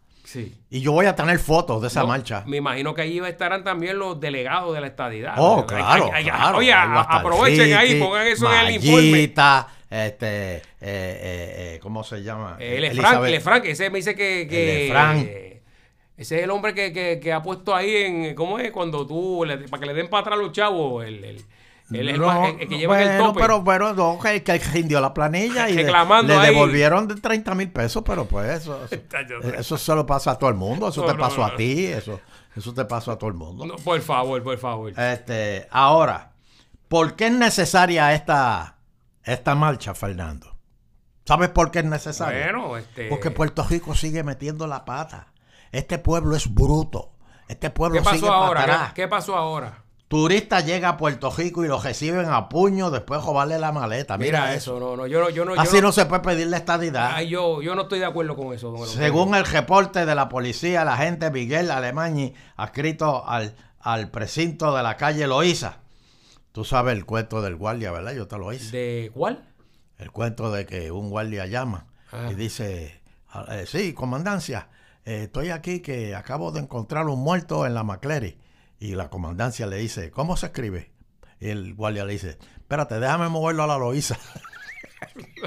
y 0.70 0.80
yo 0.80 0.92
voy 0.92 1.06
a 1.06 1.14
tener 1.14 1.38
fotos 1.38 1.82
de 1.82 1.88
esa 1.88 2.04
marcha. 2.04 2.44
Me 2.46 2.58
imagino 2.58 2.94
que 2.94 3.02
ahí 3.02 3.18
estarán 3.18 3.64
también 3.64 3.98
los 3.98 4.18
delegados 4.20 4.74
de 4.74 4.80
la 4.80 4.87
estadidad. 4.87 5.35
Oh, 5.37 5.66
claro, 5.66 6.11
Oye, 6.56 6.72
aprovechen 6.72 7.74
ahí, 7.74 8.00
pongan 8.00 8.26
eso 8.26 8.52
en 8.52 8.66
el 8.66 8.74
informe. 8.74 9.32
Este, 9.92 10.56
eh, 10.56 10.62
eh, 10.80 11.74
eh, 11.74 11.78
¿cómo 11.82 12.02
se 12.02 12.22
llama? 12.22 12.56
El 12.58 12.85
Efrank, 13.35 13.66
ese 13.66 13.90
me 13.90 13.98
dice 13.98 14.14
que... 14.14 14.46
que 14.48 15.51
ese 16.22 16.38
es 16.38 16.44
el 16.44 16.50
hombre 16.50 16.74
que, 16.74 16.92
que, 16.92 17.20
que, 17.20 17.32
ha 17.32 17.42
puesto 17.42 17.74
ahí 17.74 17.94
en... 17.96 18.35
¿Cómo 18.35 18.58
es? 18.58 18.72
Cuando 18.72 19.06
tú... 19.06 19.44
para 19.70 19.80
que 19.80 19.87
le 19.87 19.94
den 19.94 20.08
para 20.08 20.22
atrás 20.22 20.38
a 20.38 20.42
los 20.42 20.52
chavos, 20.52 21.04
el 21.04 21.44
el, 21.90 22.18
no, 22.18 22.56
que 22.56 22.66
lleva 22.66 22.96
bueno, 22.96 23.11
el 23.11 23.18
tope. 23.18 23.40
Pero, 23.40 23.64
pero 23.64 23.94
no, 23.94 24.18
que, 24.18 24.42
que 24.42 24.58
rindió 24.58 25.00
la 25.00 25.12
planilla 25.12 25.68
y 25.68 25.74
le, 25.74 25.85
le 25.85 26.38
devolvieron 26.38 27.08
de 27.08 27.16
30 27.16 27.54
mil 27.54 27.70
pesos, 27.70 28.02
pero 28.04 28.24
pues 28.24 28.62
eso, 28.62 28.80
eso, 29.58 29.78
solo 29.78 30.06
pasa 30.06 30.32
a 30.32 30.38
todo 30.38 30.50
el 30.50 30.56
mundo, 30.56 30.88
eso 30.88 31.04
te 31.04 31.14
pasó 31.14 31.44
a 31.44 31.54
ti, 31.56 31.87
eso, 31.87 32.20
eso 32.56 32.72
te 32.72 32.85
pasó 32.85 33.12
a 33.12 33.18
todo 33.18 33.28
el 33.28 33.37
mundo. 33.37 33.76
por 33.85 34.00
favor, 34.00 34.42
por 34.42 34.58
favor. 34.58 34.92
Este, 34.98 35.66
ahora, 35.70 36.32
¿por 36.88 37.14
qué 37.14 37.26
es 37.26 37.32
necesaria 37.32 38.14
esta, 38.14 38.76
esta 39.24 39.54
marcha, 39.54 39.94
Fernando? 39.94 40.56
¿Sabes 41.24 41.50
por 41.50 41.70
qué 41.70 41.80
es 41.80 41.85
necesaria? 41.85 42.44
Bueno, 42.44 42.76
este... 42.76 43.08
Porque 43.08 43.30
Puerto 43.30 43.64
Rico 43.68 43.94
sigue 43.94 44.24
metiendo 44.24 44.66
la 44.66 44.85
pata. 44.85 45.31
Este 45.72 45.98
pueblo 45.98 46.37
es 46.37 46.52
bruto. 46.52 47.12
Este 47.48 47.70
pueblo 47.70 47.98
¿Qué 47.98 48.04
pasó 48.04 48.16
sigue 48.16 48.28
ahora? 48.28 48.92
¿Qué 48.94 49.08
pasó 49.08 49.37
ahora? 49.37 49.82
turista 50.12 50.61
llega 50.61 50.90
a 50.90 50.96
Puerto 50.98 51.30
Rico 51.30 51.64
y 51.64 51.68
lo 51.68 51.80
reciben 51.80 52.28
a 52.28 52.50
puño, 52.50 52.90
después 52.90 53.24
robarle 53.24 53.58
la 53.58 53.72
maleta. 53.72 54.18
Mira, 54.18 54.54
eso. 54.54 54.78
No, 54.78 54.94
no, 54.94 55.06
yo, 55.06 55.30
yo 55.30 55.46
no, 55.46 55.54
Así 55.54 55.80
no, 55.80 55.90
se 55.90 56.04
puede 56.04 56.20
pedirle 56.20 56.58
estadidad. 56.58 57.12
Ay, 57.14 57.30
yo, 57.30 57.62
yo 57.62 57.74
no 57.74 57.85
estoy 57.85 57.98
de 57.98 58.04
acuerdo 58.04 58.37
con 58.37 58.52
eso. 58.52 58.76
Según 58.85 59.35
el 59.35 59.46
reporte 59.46 60.04
de 60.04 60.14
la 60.14 60.28
policía, 60.28 60.85
la 60.85 60.92
agente 60.92 61.30
Miguel 61.30 61.70
Alemañi, 61.70 62.35
adscrito 62.58 63.26
al, 63.26 63.56
al 63.80 64.11
precinto 64.11 64.76
de 64.76 64.82
la 64.82 64.98
calle 64.98 65.26
Loíza. 65.26 65.78
Tú 66.52 66.66
sabes 66.66 66.94
el 66.94 67.06
cuento 67.06 67.40
del 67.40 67.56
guardia, 67.56 67.90
¿verdad? 67.90 68.12
Yo 68.12 68.28
te 68.28 68.37
lo 68.37 68.52
hice. 68.52 68.76
¿De 68.76 69.11
cuál? 69.14 69.48
El 69.96 70.11
cuento 70.11 70.52
de 70.52 70.66
que 70.66 70.92
un 70.92 71.08
guardia 71.08 71.46
llama 71.46 71.87
ah. 72.12 72.28
y 72.30 72.35
dice, 72.35 73.00
ah, 73.30 73.46
eh, 73.48 73.64
sí, 73.66 73.94
comandancia, 73.94 74.68
eh, 75.04 75.24
estoy 75.24 75.50
aquí 75.50 75.80
que 75.80 76.14
acabo 76.14 76.52
de 76.52 76.60
encontrar 76.60 77.06
un 77.08 77.20
muerto 77.20 77.66
en 77.66 77.74
la 77.74 77.82
McCleary. 77.82 78.38
Y 78.78 78.94
la 78.94 79.10
comandancia 79.10 79.66
le 79.66 79.76
dice, 79.76 80.10
¿cómo 80.10 80.36
se 80.36 80.46
escribe? 80.46 80.90
Y 81.40 81.50
el 81.50 81.74
guardia 81.74 82.04
le 82.04 82.12
dice, 82.14 82.38
espérate, 82.56 82.98
déjame 83.00 83.28
moverlo 83.28 83.64
a 83.64 83.66
la 83.66 83.78
Loíza. 83.78 84.16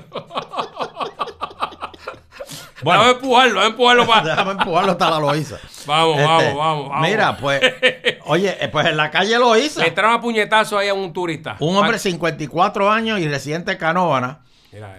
bueno, 2.84 3.02
déjame 3.02 3.12
empujarlo, 3.12 3.54
déjame 3.56 3.68
empujarlo 3.68 4.08
para... 4.08 4.24
déjame 4.30 4.52
empujarlo 4.52 4.92
hasta 4.92 5.10
la 5.10 5.20
Loíza. 5.20 5.58
Vamos, 5.86 6.18
vamos, 6.18 6.42
este, 6.44 6.54
vamos, 6.56 6.90
vamos, 6.90 7.08
Mira, 7.08 7.38
pues, 7.38 7.62
oye, 8.26 8.58
eh, 8.60 8.68
pues 8.70 8.88
en 8.88 8.98
la 8.98 9.12
calle 9.12 9.38
Loíza. 9.38 9.82
Le 9.82 9.88
entraron 9.88 10.14
a 10.14 10.22
puñetazo 10.22 10.78
ahí 10.78 10.88
a 10.88 10.94
un 10.94 11.12
turista. 11.12 11.58
Un 11.60 11.76
hombre 11.76 11.94
de 11.94 12.00
54 12.00 12.90
años 12.90 13.20
y 13.20 13.28
residente 13.28 13.72
de 13.72 13.78
Canóvana. 13.78 14.42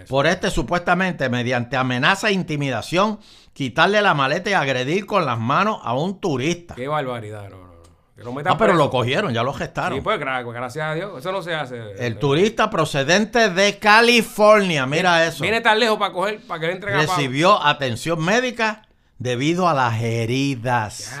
Por 0.07 0.25
este 0.25 0.49
supuestamente, 0.49 1.29
mediante 1.29 1.77
amenaza 1.77 2.29
e 2.29 2.33
intimidación, 2.33 3.19
quitarle 3.57 4.03
la 4.03 4.13
maleta 4.13 4.51
y 4.51 4.53
agredir 4.53 5.07
con 5.07 5.25
las 5.25 5.39
manos 5.39 5.79
a 5.81 5.95
un 5.95 6.21
turista. 6.21 6.75
Qué 6.75 6.87
barbaridad, 6.87 7.49
no 7.49 8.35
ah, 8.45 8.55
pero 8.55 8.73
lo 8.73 8.91
cogieron, 8.91 9.33
ya 9.33 9.41
lo 9.41 9.51
gestaron. 9.51 9.97
Sí, 9.97 10.03
pues 10.03 10.19
gracias 10.19 10.85
a 10.85 10.93
Dios, 10.93 11.17
eso 11.17 11.31
no 11.31 11.41
se 11.41 11.55
hace. 11.55 11.81
El 11.97 12.19
turista 12.19 12.69
procedente 12.69 13.49
de 13.49 13.79
California, 13.79 14.85
mira 14.85 15.25
eso. 15.25 15.41
Viene 15.41 15.61
tan 15.61 15.79
lejos 15.79 15.97
para 15.97 16.13
coger, 16.13 16.39
para 16.45 16.59
que 16.59 16.67
le 16.67 16.73
entreguen 16.73 17.01
Recibió 17.01 17.59
atención 17.63 18.23
médica 18.23 18.83
debido 19.17 19.67
a 19.67 19.73
las 19.73 20.03
heridas 20.03 21.19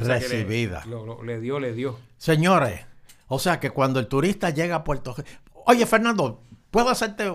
recibidas. 0.00 0.84
le, 1.24 1.40
dio, 1.40 1.58
le 1.58 1.72
dio. 1.72 1.98
Señores, 2.18 2.84
o 3.28 3.38
sea 3.38 3.60
que 3.60 3.70
cuando 3.70 3.98
el 3.98 4.08
turista 4.08 4.50
llega 4.50 4.76
a 4.76 4.84
Puerto 4.84 5.14
Rico... 5.16 5.26
Oye, 5.64 5.86
Fernando, 5.86 6.42
¿puedo 6.70 6.90
hacerte 6.90 7.32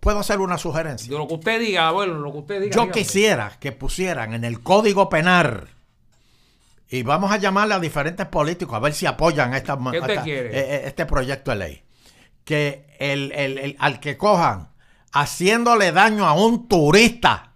puedo 0.00 0.18
hacer 0.18 0.40
una 0.40 0.58
sugerencia? 0.58 1.16
Lo 1.16 1.26
que 1.26 1.34
usted 1.34 1.60
diga, 1.60 1.90
bueno, 1.90 2.14
lo 2.14 2.32
que 2.32 2.38
usted 2.38 2.62
diga. 2.62 2.74
Yo 2.74 2.90
quisiera 2.90 3.56
que 3.58 3.72
pusieran 3.72 4.34
en 4.34 4.44
el 4.44 4.60
Código 4.60 5.08
Penal 5.08 5.68
y 6.90 7.02
vamos 7.02 7.30
a 7.30 7.36
llamarle 7.36 7.74
a 7.74 7.80
diferentes 7.80 8.26
políticos 8.26 8.74
a 8.74 8.80
ver 8.80 8.94
si 8.94 9.06
apoyan 9.06 9.54
esta, 9.54 9.74
eh, 9.74 10.50
eh, 10.52 10.82
este 10.86 11.04
proyecto 11.06 11.50
de 11.50 11.56
ley. 11.56 11.82
Que 12.44 12.86
el, 12.98 13.76
al 13.78 14.00
que 14.00 14.16
cojan 14.16 14.70
haciéndole 15.12 15.92
daño 15.92 16.26
a 16.26 16.32
un 16.32 16.66
turista, 16.66 17.52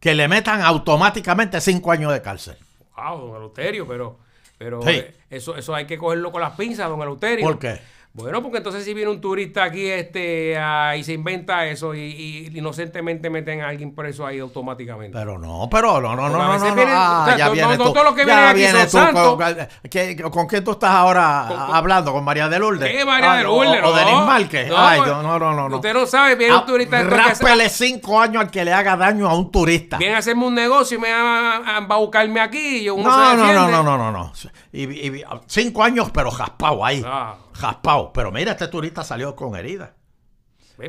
que 0.00 0.14
le 0.14 0.26
metan 0.28 0.62
automáticamente 0.62 1.60
cinco 1.60 1.92
años 1.92 2.12
de 2.12 2.22
cárcel. 2.22 2.56
Wow, 2.96 3.18
don 3.18 3.36
Eleuterio, 3.36 3.86
pero, 3.86 4.18
pero 4.56 4.86
eh, 4.88 5.14
eso, 5.28 5.54
eso 5.56 5.74
hay 5.74 5.86
que 5.86 5.98
cogerlo 5.98 6.32
con 6.32 6.40
las 6.40 6.52
pinzas, 6.56 6.88
don 6.88 7.02
Eleuterio. 7.02 7.44
¿Por 7.44 7.58
qué? 7.58 7.78
Bueno, 8.16 8.42
porque 8.42 8.58
entonces 8.58 8.82
si 8.82 8.94
viene 8.94 9.10
un 9.10 9.20
turista 9.20 9.64
aquí 9.64 9.90
este 9.90 10.58
y 10.96 11.04
se 11.04 11.12
inventa 11.12 11.66
eso 11.66 11.94
y, 11.94 12.50
inocentemente 12.54 13.28
meten 13.28 13.60
a 13.60 13.68
alguien 13.68 13.94
preso 13.94 14.26
ahí 14.26 14.38
automáticamente. 14.38 15.16
Pero 15.18 15.38
no, 15.38 15.68
pero 15.70 16.00
no, 16.00 16.16
no, 16.16 16.30
no, 16.30 16.38
no, 16.38 16.58
no, 16.58 16.82
ah, 16.88 17.34
ya 17.36 17.50
viene 17.50 17.76
tú, 17.76 17.92
todo 17.92 18.04
lo 18.04 18.14
que 18.14 18.24
viene 18.24 18.40
aquí 18.40 18.88
son 18.88 19.12
con, 19.12 20.30
¿Con 20.30 20.46
quién 20.46 20.64
tú 20.64 20.70
estás 20.70 20.94
ahora 20.94 21.46
hablando? 21.76 22.10
¿Con 22.10 22.24
María 22.24 22.48
de 22.48 22.58
Lourdes? 22.58 22.90
¿Qué 22.90 23.04
María 23.04 23.34
de 23.34 23.42
Lourdes? 23.42 23.82
O, 23.82 23.88
o 23.88 23.92
Denis 23.94 24.20
Márquez. 24.26 24.72
Ay, 24.74 25.00
no, 25.00 25.22
no, 25.22 25.38
no, 25.38 25.68
no. 25.68 25.76
Usted 25.76 25.92
no 25.92 26.06
sabe, 26.06 26.36
viene 26.36 26.54
un 26.54 26.60
ah, 26.60 26.66
turista. 26.66 27.02
Ráspele 27.02 27.68
cinco 27.68 28.18
años 28.18 28.44
al 28.44 28.50
que 28.50 28.64
le 28.64 28.72
haga 28.72 28.96
daño 28.96 29.28
a 29.28 29.34
un 29.34 29.50
turista. 29.50 29.98
Viene 29.98 30.14
a 30.14 30.18
hacerme 30.18 30.46
un 30.46 30.54
negocio 30.54 30.96
y 30.96 31.00
me 31.02 31.12
va 31.12 31.56
a, 31.76 31.80
buscarme 31.80 32.40
aquí. 32.40 32.82
Yo, 32.82 32.96
no, 32.96 33.36
no, 33.36 33.52
no, 33.52 33.68
no, 33.68 33.82
no, 33.82 33.98
no, 33.98 34.10
no. 34.10 34.32
Y, 34.72 35.22
cinco 35.46 35.82
años, 35.82 36.10
pero 36.14 36.30
jaspado 36.30 36.82
ahí. 36.82 37.02
Ah. 37.04 37.34
Jaspao. 37.56 38.12
Pero 38.12 38.30
mira, 38.32 38.52
este 38.52 38.68
turista 38.68 39.04
salió 39.04 39.34
con 39.34 39.56
heridas. 39.56 39.90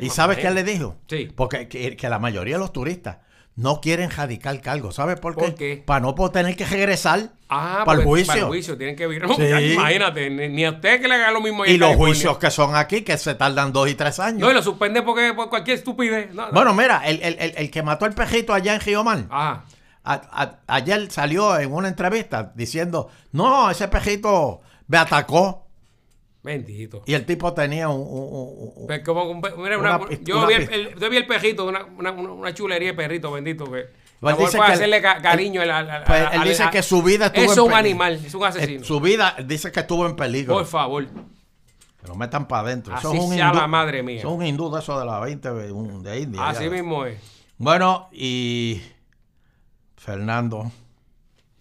¿Y 0.00 0.10
sabes 0.10 0.38
qué 0.38 0.50
le 0.50 0.64
dijo? 0.64 0.96
Sí. 1.08 1.30
Porque 1.34 1.68
que, 1.68 2.08
la 2.08 2.18
mayoría 2.18 2.56
de 2.56 2.60
los 2.60 2.72
turistas 2.72 3.18
no 3.56 3.80
quieren 3.80 4.10
radicar 4.10 4.60
cargo. 4.60 4.92
¿Sabes 4.92 5.18
por 5.18 5.34
qué? 5.54 5.82
Para 5.84 6.00
no 6.00 6.14
tener 6.30 6.54
que 6.56 6.64
regresar 6.64 7.32
ah, 7.48 7.82
para 7.84 8.00
el 8.00 8.04
juicio. 8.04 8.26
Para 8.26 8.40
el 8.40 8.46
juicio, 8.46 8.76
tienen 8.76 8.94
que 8.94 9.06
vivir. 9.06 9.24
Imagínate, 9.72 10.30
ni, 10.30 10.64
a 10.64 10.70
usted 10.70 11.00
que 11.00 11.08
le 11.08 11.14
haga 11.14 11.32
lo 11.32 11.40
mismo. 11.40 11.64
Y 11.64 11.76
los 11.76 11.96
juicios 11.96 12.38
que 12.38 12.50
son 12.50 12.76
aquí, 12.76 13.02
que 13.02 13.16
se 13.18 13.34
tardan 13.34 13.72
dos 13.72 13.88
y 13.88 13.94
tres 13.94 14.20
años. 14.20 14.40
No, 14.40 14.50
y 14.50 14.54
lo 14.54 14.62
suspende 14.62 15.02
porque 15.02 15.32
por 15.34 15.48
cualquier 15.48 15.78
estupidez. 15.78 16.30
bueno, 16.52 16.74
mira, 16.74 17.02
el, 17.04 17.20
el, 17.22 17.70
que 17.70 17.82
mató 17.82 18.06
el 18.06 18.12
pejito 18.12 18.52
allá 18.52 18.74
en 18.74 18.80
Giomar. 18.80 19.26
Ajá. 19.30 19.64
ayer 20.66 21.10
salió 21.10 21.58
en 21.58 21.72
una 21.72 21.88
entrevista 21.88 22.52
diciendo, 22.54 23.08
no, 23.32 23.70
ese 23.70 23.88
pejito 23.88 24.60
me 24.86 24.98
atacó. 24.98 25.67
Bendito. 26.42 27.02
Y 27.06 27.14
el 27.14 27.26
tipo 27.26 27.52
tenía 27.52 27.88
un. 27.88 28.88
yo, 30.22 30.46
vi 30.46 31.16
el, 31.16 31.26
pejito, 31.26 31.66
una, 31.66 32.54
chulería 32.54 32.88
de 32.88 32.94
perrito, 32.94 33.32
bendito. 33.32 33.70
Que, 33.70 33.80
él 34.22 34.36
dice 34.38 34.58
que 34.58 34.64
hacerle 34.64 35.02
cariño. 35.02 35.62
Él, 35.62 35.70
pues, 36.06 36.28
él 36.32 36.42
dice 36.44 36.64
que 36.70 36.82
su 36.82 37.02
vida 37.02 37.26
estuvo 37.26 37.52
Es 37.52 37.58
un 37.58 37.72
animal, 37.72 38.14
es 38.24 38.34
un 38.34 38.44
asesino. 38.44 38.84
Su 38.84 39.00
vida 39.00 39.36
dice 39.44 39.72
que 39.72 39.80
estuvo 39.80 40.06
en 40.06 40.16
peligro. 40.16 40.54
Por 40.54 40.66
favor. 40.66 41.06
Que 41.06 42.06
lo 42.06 42.14
metan 42.14 42.46
para 42.46 42.62
adentro. 42.68 42.94
Así 42.94 43.06
es 43.08 43.22
un 43.22 43.34
sea 43.34 43.52
la 43.52 43.66
madre 43.66 44.02
mía. 44.02 44.22
Son 44.22 44.34
un 44.34 44.46
hindú 44.46 44.70
de 44.70 44.80
eso 44.80 44.98
de 44.98 45.06
la 45.06 45.18
20 45.18 45.50
de 45.52 46.20
India. 46.20 46.48
Así 46.48 46.70
mismo 46.70 47.04
es. 47.04 47.18
Bueno, 47.56 48.08
y 48.12 48.80
Fernando. 49.96 50.70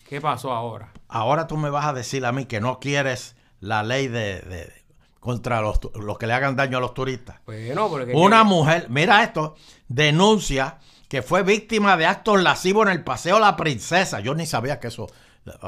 ¿Qué 0.08 0.22
pasó 0.22 0.54
ahora? 0.54 0.94
Ahora 1.08 1.48
tú 1.48 1.58
me 1.58 1.70
vas 1.70 1.86
a 1.86 1.94
decir 1.94 2.26
a 2.26 2.32
mí 2.32 2.46
que 2.46 2.62
no 2.62 2.80
quieres 2.80 3.36
la 3.60 3.84
ley 3.84 4.08
de, 4.08 4.72
contra 5.20 5.62
los, 5.62 5.80
los, 5.96 6.18
que 6.18 6.28
le 6.28 6.34
hagan 6.34 6.56
daño 6.56 6.78
a 6.78 6.82
los 6.82 6.94
turistas. 6.94 7.38
Bueno, 7.46 7.90
porque 7.90 8.14
Una 8.14 8.44
mujer, 8.44 8.88
mira 8.90 9.24
esto, 9.24 9.56
denuncia 9.88 10.80
que 11.08 11.22
fue 11.22 11.44
víctima 11.44 11.98
de 11.98 12.06
actos 12.06 12.42
lascivos 12.42 12.88
en 12.88 12.94
el 12.94 13.04
Paseo 13.04 13.40
La 13.40 13.56
Princesa. 13.56 14.20
Yo 14.20 14.36
ni 14.36 14.46
sabía 14.46 14.80
que 14.80 14.88
eso 14.88 15.08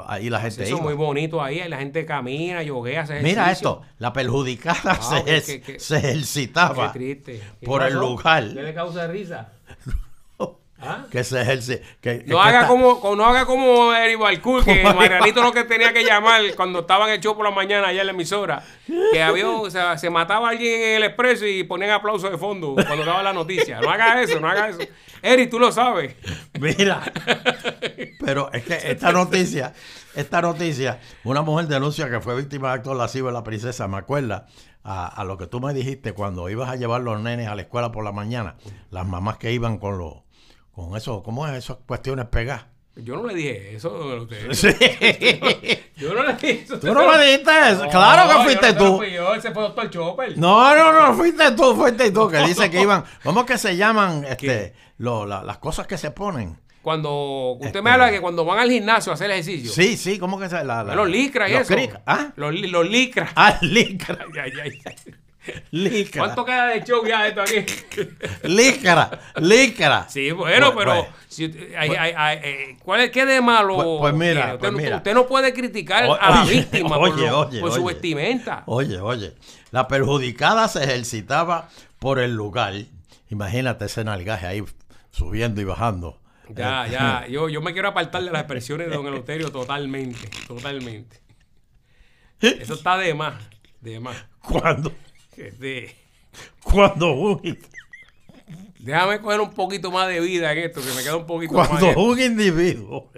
ahí 0.07 0.29
la 0.29 0.41
gente 0.41 0.63
Eso 0.63 0.75
es 0.75 0.81
muy 0.81 0.93
bonito 0.93 1.41
ahí, 1.41 1.67
la 1.67 1.77
gente 1.77 2.05
camina, 2.05 2.61
yoguea, 2.63 3.05
se 3.05 3.21
Mira 3.21 3.51
esto, 3.51 3.81
la 3.97 4.13
perjudicada 4.13 4.99
se, 5.25 5.79
se, 5.79 5.97
ejercitaba 5.97 6.93
por 7.63 7.83
el 7.83 7.93
lugar. 7.93 8.53
¿Qué 8.53 8.61
le 8.61 8.73
causa 8.73 9.07
risa? 9.07 9.53
¿Ah? 10.81 11.05
Que 11.11 11.23
se 11.23 11.41
ejerce. 11.41 11.81
Que, 11.99 12.23
no, 12.25 12.41
haga 12.41 12.67
como, 12.67 13.01
no 13.15 13.25
haga 13.25 13.45
como 13.45 13.93
Eric 13.93 14.17
Balcour, 14.17 14.63
que 14.63 14.83
Marianito 14.95 15.43
lo 15.43 15.51
que 15.51 15.65
tenía 15.65 15.91
que 15.91 16.03
llamar 16.03 16.41
cuando 16.55 16.79
estaban 16.79 17.09
el 17.09 17.19
show 17.19 17.35
por 17.35 17.43
la 17.45 17.51
mañana 17.51 17.87
allá 17.87 18.01
en 18.01 18.07
la 18.07 18.13
emisora. 18.13 18.63
Que 19.11 19.21
había, 19.21 19.49
o 19.49 19.69
sea, 19.69 19.97
se 19.97 20.09
mataba 20.09 20.49
alguien 20.49 20.81
en 20.81 20.95
el 20.97 21.03
expreso 21.03 21.45
y 21.45 21.63
ponían 21.63 21.91
aplausos 21.91 22.31
de 22.31 22.37
fondo 22.37 22.75
cuando 22.75 23.03
daba 23.03 23.21
la 23.21 23.33
noticia. 23.33 23.81
No 23.81 23.89
haga 23.89 24.21
eso, 24.21 24.39
no 24.39 24.47
haga 24.47 24.69
eso. 24.69 24.79
Eric, 25.21 25.49
tú 25.49 25.59
lo 25.59 25.71
sabes. 25.71 26.15
Mira. 26.59 27.01
Pero 28.19 28.51
es 28.53 28.63
que 28.63 28.75
esta 28.91 29.11
noticia, 29.11 29.73
esta 30.15 30.41
noticia, 30.41 30.99
una 31.23 31.41
mujer 31.41 31.67
denuncia 31.67 32.09
que 32.09 32.21
fue 32.21 32.35
víctima 32.35 32.69
de 32.69 32.75
actos 32.75 32.95
lascivos 32.95 33.29
de 33.29 33.33
la 33.33 33.43
princesa, 33.43 33.87
me 33.87 33.97
acuerda. 33.97 34.47
A, 34.81 35.07
a, 35.07 35.25
lo 35.25 35.37
que 35.37 35.45
tú 35.45 35.59
me 35.59 35.73
dijiste 35.73 36.13
cuando 36.13 36.49
ibas 36.49 36.69
a 36.69 36.77
llevar 36.77 37.01
los 37.01 37.19
nenes 37.19 37.49
a 37.49 37.55
la 37.55 37.63
escuela 37.63 37.91
por 37.91 38.05
la 38.05 38.13
mañana, 38.13 38.55
las 38.91 39.05
mamás 39.05 39.37
que 39.37 39.51
iban 39.51 39.77
con 39.77 39.97
los 39.97 40.13
con 40.87 40.97
eso, 40.97 41.23
¿cómo 41.23 41.47
es 41.47 41.57
esas 41.57 41.77
cuestiones 41.85 42.25
pegadas? 42.25 42.65
Yo 42.95 43.15
no 43.15 43.27
le 43.27 43.35
dije 43.35 43.75
eso. 43.75 44.27
Sí. 44.51 44.67
Yo 45.95 46.13
no 46.13 46.23
le 46.23 46.33
dije 46.33 46.63
eso. 46.63 46.79
¿Tú 46.79 46.93
no 46.93 47.07
me 47.07 47.25
dijiste 47.25 47.51
eso? 47.69 47.87
claro 47.89 48.29
que 48.29 48.43
fuiste 48.43 48.73
tú. 48.73 48.97
Fui 48.97 49.11
yo, 49.11 49.35
ese 49.35 49.51
fue 49.51 49.63
doctor 49.63 49.89
Chopper. 49.89 50.37
No, 50.37 50.75
no, 50.75 50.93
no, 50.93 51.13
fuiste 51.13 51.51
tú, 51.51 51.75
fuiste 51.75 52.11
tú, 52.11 52.29
que 52.29 52.37
dice 52.39 52.69
que 52.69 52.81
iban. 52.81 53.03
¿Cómo 53.23 53.45
que 53.45 53.57
se 53.57 53.75
llaman 53.75 54.25
este, 54.25 54.73
lo, 54.97 55.25
la, 55.25 55.43
las 55.43 55.57
cosas 55.57 55.87
que 55.87 55.97
se 55.97 56.11
ponen? 56.11 56.57
Cuando 56.81 57.51
usted 57.53 57.67
este, 57.67 57.81
me 57.81 57.91
habla 57.91 58.05
de 58.05 58.13
que 58.13 58.21
cuando 58.21 58.45
van 58.45 58.59
al 58.59 58.71
gimnasio 58.71 59.11
a 59.11 59.15
hacer 59.15 59.29
ejercicio. 59.29 59.71
Sí, 59.71 59.97
sí, 59.97 60.17
¿cómo 60.17 60.39
que 60.39 60.47
se 60.47 60.63
la, 60.63 60.83
la 60.83 60.95
Los 60.95 61.09
licras 61.09 61.51
y 61.51 61.53
eso. 61.55 61.75
¿Ah? 62.05 62.31
Los, 62.37 62.55
los 62.57 62.89
licras. 62.89 63.31
Ah, 63.35 63.57
licras. 63.61 64.19
Lícara. 65.71 66.25
¿Cuánto 66.25 66.45
queda 66.45 66.67
de 66.67 66.83
show 66.83 67.05
ya 67.05 67.27
esto 67.27 67.41
aquí? 67.41 67.65
lícara, 68.43 69.19
lícara. 69.37 70.07
Sí, 70.09 70.31
bueno, 70.31 70.73
pues, 70.73 70.85
pero 70.85 71.03
pues, 71.05 71.15
si, 71.27 71.45
hay, 71.77 71.89
hay, 71.91 72.13
hay, 72.15 72.39
eh, 72.43 72.77
¿cuál 72.83 73.01
es 73.01 73.11
qué 73.11 73.25
de 73.25 73.41
malo? 73.41 73.75
Pues, 73.75 73.87
pues 73.99 74.13
mira, 74.13 74.55
usted, 74.55 74.71
mira, 74.71 74.97
usted, 74.97 75.13
no 75.13 75.27
puede 75.27 75.53
criticar 75.53 76.03
a 76.03 76.29
la 76.29 76.43
víctima 76.43 76.97
oye, 76.97 77.27
por, 77.27 77.47
oye, 77.47 77.59
por 77.61 77.71
su 77.71 77.83
vestimenta. 77.85 78.63
Oye, 78.65 78.99
oye, 78.99 79.33
la 79.71 79.87
perjudicada 79.87 80.67
se 80.67 80.83
ejercitaba 80.83 81.69
por 81.99 82.19
el 82.19 82.35
lugar. 82.35 82.73
Imagínate 83.29 83.85
ese 83.85 84.03
nalgaje 84.03 84.47
ahí 84.47 84.63
subiendo 85.11 85.61
y 85.61 85.63
bajando. 85.63 86.19
Ya, 86.49 86.87
eh, 86.87 86.91
ya, 86.91 87.27
yo, 87.29 87.49
yo 87.49 87.61
me 87.61 87.73
quiero 87.73 87.89
apartar 87.89 88.23
de 88.23 88.31
las 88.31 88.41
expresiones 88.41 88.89
de 88.89 88.95
don 88.95 89.05
Eloterio 89.07 89.51
totalmente, 89.51 90.29
totalmente. 90.47 91.21
Eso 92.41 92.73
está 92.73 92.97
de 92.97 93.13
más, 93.13 93.35
de 93.81 93.99
más. 93.99 94.15
¿Cuándo? 94.41 94.93
Cuando 96.63 97.41
Déjame 98.79 99.19
coger 99.19 99.41
un 99.41 99.51
poquito 99.51 99.91
más 99.91 100.07
de 100.07 100.21
vida 100.21 100.51
en 100.51 100.59
esto, 100.59 100.81
que 100.81 100.93
me 100.93 101.03
queda 101.03 101.17
un 101.17 101.25
poquito 101.25 101.53
más. 101.53 101.67
Cuando 101.67 102.01
un 102.01 102.19
individuo 102.19 103.11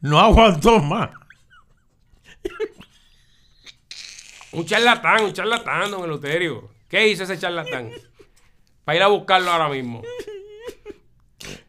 no 0.00 0.20
aguantó 0.20 0.78
más. 0.80 1.10
un 4.52 4.64
charlatán, 4.66 5.24
un 5.24 5.32
charlatán, 5.32 5.90
don 5.90 6.04
Eluterio. 6.04 6.70
¿Qué 6.88 7.08
hizo 7.08 7.24
ese 7.24 7.38
charlatán? 7.38 7.90
Para 8.84 8.96
ir 8.96 9.02
a 9.02 9.08
buscarlo 9.08 9.50
ahora 9.50 9.68
mismo. 9.68 10.02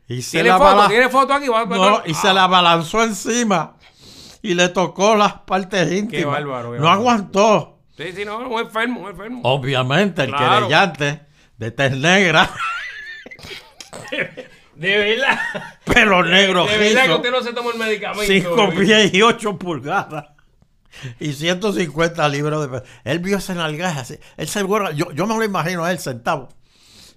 Y 0.10 0.22
se 0.22 0.42
¿Tiene, 0.42 0.58
foto? 0.58 0.88
¿Tiene 0.88 1.10
foto 1.10 1.34
aquí? 1.34 1.48
no, 1.48 2.02
y 2.06 2.14
se 2.14 2.34
la 2.34 2.48
balanzó 2.48 3.04
encima 3.04 3.76
y 4.42 4.54
le 4.54 4.70
tocó 4.70 5.16
las 5.16 5.34
partes 5.42 5.92
íntimas. 5.92 6.10
Qué 6.10 6.26
bárbaro. 6.26 6.78
no 6.78 6.90
aguantó. 6.90 7.77
Sí, 7.98 8.14
sí, 8.14 8.26
no, 8.26 8.38
un 8.48 8.60
enfermo, 8.60 9.02
un 9.02 9.10
enfermo. 9.10 9.42
Obviamente, 9.44 10.24
el 10.24 10.30
claro. 10.30 10.68
querellante 10.68 11.22
de 11.58 11.72
tez 11.72 11.98
negra. 11.98 12.50
De 14.76 14.96
verdad. 14.96 15.40
Pero 15.86 16.24
negro. 16.24 16.68
De, 16.68 16.78
verdad 16.78 17.06
que 17.08 17.14
usted 17.16 17.32
no 17.32 17.42
se 17.42 17.54
tomó 17.54 17.72
el 17.72 17.80
medicamento. 17.80 18.22
5 18.32 18.70
pies 18.78 19.12
y 19.12 19.24
8 19.24 19.58
pulgadas. 19.58 20.26
Y 21.20 21.34
150 21.34 22.30
libras 22.30 22.72
de 22.72 22.84
Él 23.04 23.20
vio 23.20 23.38
ese 23.38 23.56
nalgaje 23.56 24.00
así. 24.00 24.20
Él 24.36 24.48
se 24.48 24.62
yo, 24.62 25.12
yo 25.12 25.26
me 25.26 25.36
lo 25.36 25.44
imagino 25.44 25.84
a 25.84 25.92
él 25.92 25.98
sentado 25.98 26.50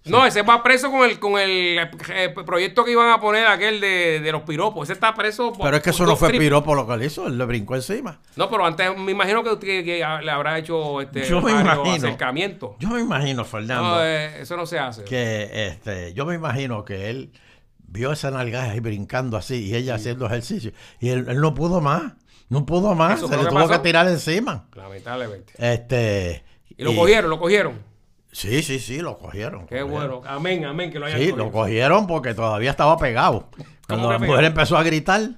no, 0.07 0.25
ese 0.25 0.43
va 0.43 0.63
preso 0.63 0.91
con 0.91 1.09
el 1.09 1.19
con 1.19 1.39
el, 1.39 1.79
eh, 1.79 2.35
proyecto 2.47 2.85
que 2.85 2.93
iban 2.93 3.11
a 3.11 3.21
poner 3.21 3.47
aquel 3.47 3.81
de, 3.81 4.29
los 4.33 4.43
piropos. 4.43 4.85
Ese 4.85 4.95
está 4.95 5.15
preso 5.15 5.53
por, 5.53 5.65
Pero 5.65 5.77
es 5.77 5.83
que 5.83 5.91
eso 5.91 6.07
no 6.07 6.17
fue 6.17 6.31
piropo 6.31 6.75
lo 6.75 6.87
que 6.87 6.95
él 6.95 7.03
hizo, 7.05 7.27
él 7.27 7.37
le 7.37 7.45
brincó 7.45 7.75
encima. 7.75 8.19
No, 8.37 8.49
pero 8.49 8.65
antes 8.65 8.97
me 8.97 9.13
imagino 9.13 9.43
que, 9.45 9.51
usted 9.51 9.85
le 9.85 10.31
habrá 10.31 10.59
hecho 10.59 11.01
este 11.01 11.25
yo 11.25 11.43
me 11.43 11.53
imagino, 11.53 11.93
acercamiento. 11.93 12.77
Yo 12.79 12.89
me 12.89 13.01
imagino, 13.01 13.45
Fernando. 13.45 13.97
No, 13.97 14.05
eh, 14.05 14.41
eso 14.41 14.57
no 14.57 14.65
se 14.65 14.79
hace. 14.79 15.05
Que 15.05 15.69
este, 15.69 16.15
yo 16.15 16.25
me 16.25 16.35
imagino 16.35 16.85
que 16.85 17.11
él 17.11 17.33
vio 17.79 18.13
esa 18.13 18.31
nalgaje 18.31 18.71
ahí 18.71 18.81
brincando 18.81 19.37
así 19.37 19.67
y 19.67 19.75
ella 19.75 19.97
haciendo 19.97 20.27
ejercicio. 20.27 20.73
Y 20.99 21.11
él, 21.11 21.41
no 21.41 21.55
pudo 21.55 21.81
más. 21.81 22.15
No 22.49 22.65
pudo 22.65 22.95
más. 22.95 23.21
se 23.21 23.37
le 23.37 23.47
tuvo 23.47 23.69
que 23.69 23.79
tirar 23.81 24.09
encima. 24.09 24.67
Lamentablemente. 24.75 25.53
Este. 25.59 26.43
Y 26.77 26.85
lo 26.85 26.97
cogieron, 26.97 27.29
lo 27.31 27.39
cogieron. 27.39 27.90
Sí, 28.33 28.63
sí, 28.63 28.79
sí, 28.79 28.99
lo 29.01 29.19
cogieron. 29.19 29.67
Qué 29.67 29.83
bueno. 29.83 30.23
Amén, 30.27 30.65
amén, 30.65 30.91
que 30.91 30.99
lo 30.99 31.07
hayan 31.07 31.19
Sí, 31.19 31.33
lo 31.33 31.51
cogieron 31.51 32.07
porque 32.07 32.35
todavía 32.35 32.71
estaba 32.71 32.97
pegado. 32.97 33.49
Cuando 33.89 34.11
la 34.11 34.19
mujer 34.19 34.45
empezó 34.45 34.77
a 34.77 34.83
gritar, 34.83 35.31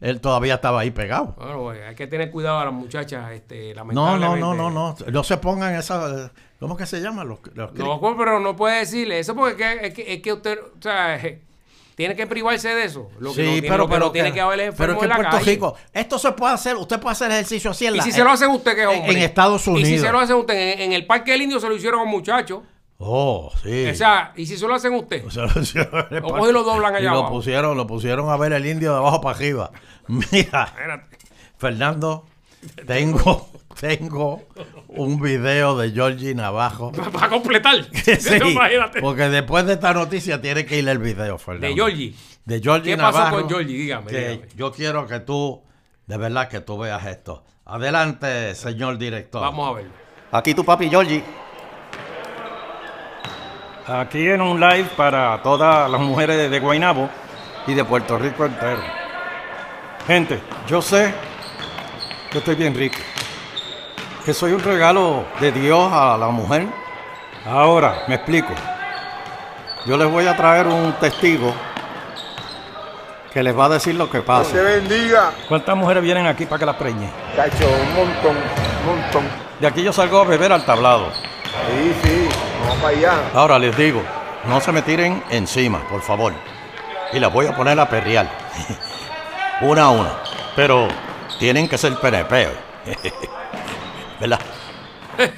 él 0.00 0.20
todavía 0.20 0.54
estaba 0.54 0.80
ahí 0.80 0.90
pegado. 0.92 1.34
Bueno, 1.36 1.84
hay 1.86 1.94
que 1.94 2.06
tener 2.06 2.30
cuidado 2.30 2.58
a 2.58 2.64
las 2.66 2.74
muchachas, 2.74 3.32
este, 3.32 3.74
No, 3.74 4.16
no, 4.16 4.36
no, 4.36 4.54
no, 4.54 4.70
no. 4.70 4.96
No 5.10 5.24
se 5.24 5.36
pongan 5.38 5.74
esas... 5.74 6.30
¿Cómo 6.60 6.76
que 6.76 6.86
se 6.86 7.00
llama? 7.00 7.24
Los, 7.24 7.38
no, 7.54 8.16
pero 8.16 8.40
no 8.40 8.56
puede 8.56 8.80
decirle 8.80 9.20
eso 9.20 9.34
porque 9.34 9.78
es 9.82 9.94
que, 9.94 10.14
es 10.14 10.22
que 10.22 10.32
usted... 10.32 10.58
O 10.58 10.82
sea, 10.82 11.20
tiene 11.98 12.14
que 12.14 12.28
privarse 12.28 12.68
de 12.68 12.84
eso. 12.84 13.10
Lo 13.18 13.34
que 13.34 13.44
sí, 13.44 13.60
pero, 13.60 13.88
pero, 13.88 14.12
tiene 14.12 14.32
que 14.32 14.40
haber 14.40 14.72
Pero 14.72 14.92
es 14.92 14.98
que 15.00 15.04
en 15.06 15.12
Puerto 15.16 15.38
Rico, 15.40 15.74
esto 15.92 16.16
se 16.20 16.30
puede 16.30 16.54
hacer, 16.54 16.76
usted 16.76 17.00
puede 17.00 17.10
hacer 17.10 17.32
ejercicio 17.32 17.72
así 17.72 17.86
en 17.86 17.96
la, 17.96 18.04
¿Y 18.04 18.06
si 18.06 18.12
se 18.12 18.22
lo 18.22 18.30
hace 18.30 18.46
usted, 18.46 18.76
qué 18.76 18.86
hombre? 18.86 19.10
En, 19.10 19.18
Estados 19.18 19.66
Unidos. 19.66 19.88
¿Y 19.88 19.94
si 19.94 19.98
se 19.98 20.12
lo 20.12 20.20
hace 20.20 20.32
usted? 20.32 20.80
En, 20.80 20.92
el 20.92 21.06
Parque 21.06 21.32
del 21.32 21.42
Indio 21.42 21.58
se 21.58 21.68
lo 21.68 21.74
hicieron 21.74 21.98
a 21.98 22.02
un 22.04 22.10
muchacho. 22.10 22.62
Oh, 22.98 23.50
sí. 23.64 23.88
O 23.88 23.94
sea, 23.96 24.32
¿y 24.36 24.46
si 24.46 24.56
se 24.56 24.68
lo 24.68 24.76
hacen 24.76 24.94
usted? 24.94 25.24
O, 25.26 25.30
sea, 25.32 25.46
o, 26.22 26.52
lo 26.52 26.62
doblan 26.62 26.94
allá 26.94 27.02
y 27.02 27.06
abajo. 27.08 27.24
Lo 27.24 27.30
pusieron, 27.30 27.76
lo 27.76 27.88
pusieron 27.88 28.30
a 28.30 28.36
ver 28.36 28.52
el 28.52 28.64
indio 28.64 28.92
de 28.92 28.98
abajo 28.98 29.20
para 29.20 29.36
arriba. 29.36 29.72
Mira, 30.06 31.04
Fernando, 31.56 32.26
tengo, 32.86 33.48
tengo 33.80 34.42
un 34.88 35.20
video 35.20 35.76
de 35.76 35.90
Georgie 35.90 36.34
Navajo. 36.34 36.92
Para 37.12 37.28
completar. 37.28 37.84
sí, 38.18 38.38
porque 39.00 39.28
después 39.28 39.66
de 39.66 39.74
esta 39.74 39.92
noticia 39.92 40.40
tiene 40.40 40.64
que 40.64 40.78
ir 40.78 40.88
el 40.88 40.98
video, 40.98 41.38
Fernando. 41.38 41.66
De 41.66 41.74
Georgie. 41.74 42.14
De 42.44 42.60
Georgie 42.60 42.96
¿Qué 42.96 42.96
pasó 42.96 43.30
con 43.30 43.48
Georgie? 43.48 43.76
Dígame, 43.76 44.42
Yo 44.56 44.72
quiero 44.72 45.06
que 45.06 45.20
tú, 45.20 45.62
de 46.06 46.16
verdad, 46.16 46.48
que 46.48 46.60
tú 46.60 46.78
veas 46.78 47.04
esto. 47.06 47.44
Adelante, 47.66 48.54
señor 48.54 48.96
director. 48.96 49.42
Vamos 49.42 49.68
a 49.68 49.72
ver. 49.74 49.86
Aquí 50.32 50.54
tu 50.54 50.64
papi 50.64 50.88
Georgie. 50.88 51.22
Aquí 53.86 54.28
en 54.28 54.40
un 54.40 54.60
live 54.60 54.88
para 54.96 55.40
todas 55.42 55.90
las 55.90 56.00
mujeres 56.00 56.36
de, 56.36 56.48
de 56.48 56.60
Guaynabo 56.60 57.08
y 57.66 57.74
de 57.74 57.84
Puerto 57.84 58.18
Rico 58.18 58.44
entero. 58.44 58.82
Gente, 60.06 60.40
yo 60.66 60.80
sé 60.80 61.14
que 62.30 62.38
estoy 62.38 62.54
bien 62.54 62.74
rico 62.74 62.98
que 64.28 64.34
soy 64.34 64.52
un 64.52 64.62
regalo 64.62 65.24
de 65.40 65.50
Dios 65.52 65.90
a 65.90 66.14
la 66.18 66.28
mujer. 66.28 66.66
Ahora, 67.46 68.02
me 68.08 68.16
explico. 68.16 68.52
Yo 69.86 69.96
les 69.96 70.06
voy 70.06 70.26
a 70.26 70.36
traer 70.36 70.66
un 70.66 70.92
testigo 71.00 71.54
que 73.32 73.42
les 73.42 73.58
va 73.58 73.64
a 73.64 73.68
decir 73.70 73.94
lo 73.94 74.10
que 74.10 74.20
pasa. 74.20 74.52
Que 74.52 74.60
bendiga. 74.60 75.32
¿Cuántas 75.48 75.74
mujeres 75.74 76.02
vienen 76.02 76.26
aquí 76.26 76.44
para 76.44 76.58
que 76.58 76.66
las 76.66 76.76
preñe? 76.76 77.08
Cacho, 77.34 77.66
un 77.66 77.94
montón, 77.94 78.36
un 78.36 79.00
montón. 79.00 79.22
De 79.60 79.66
aquí 79.66 79.82
yo 79.82 79.94
salgo 79.94 80.20
a 80.20 80.24
beber 80.24 80.52
al 80.52 80.66
tablado. 80.66 81.10
Sí, 81.10 81.94
sí, 82.02 82.28
vamos 82.60 82.76
para 82.82 82.98
allá. 82.98 83.12
Ahora 83.32 83.58
les 83.58 83.74
digo, 83.78 84.02
no 84.46 84.60
se 84.60 84.72
me 84.72 84.82
tiren 84.82 85.24
encima, 85.30 85.78
por 85.88 86.02
favor. 86.02 86.34
y 87.14 87.18
las 87.18 87.32
voy 87.32 87.46
a 87.46 87.56
poner 87.56 87.80
a 87.80 87.88
perrear. 87.88 88.28
una 89.62 89.84
a 89.84 89.88
una. 89.88 90.10
Pero 90.54 90.88
tienen 91.38 91.68
que 91.68 91.78
ser 91.78 91.96
PNP. 91.96 92.48
¿Verdad? 94.20 94.40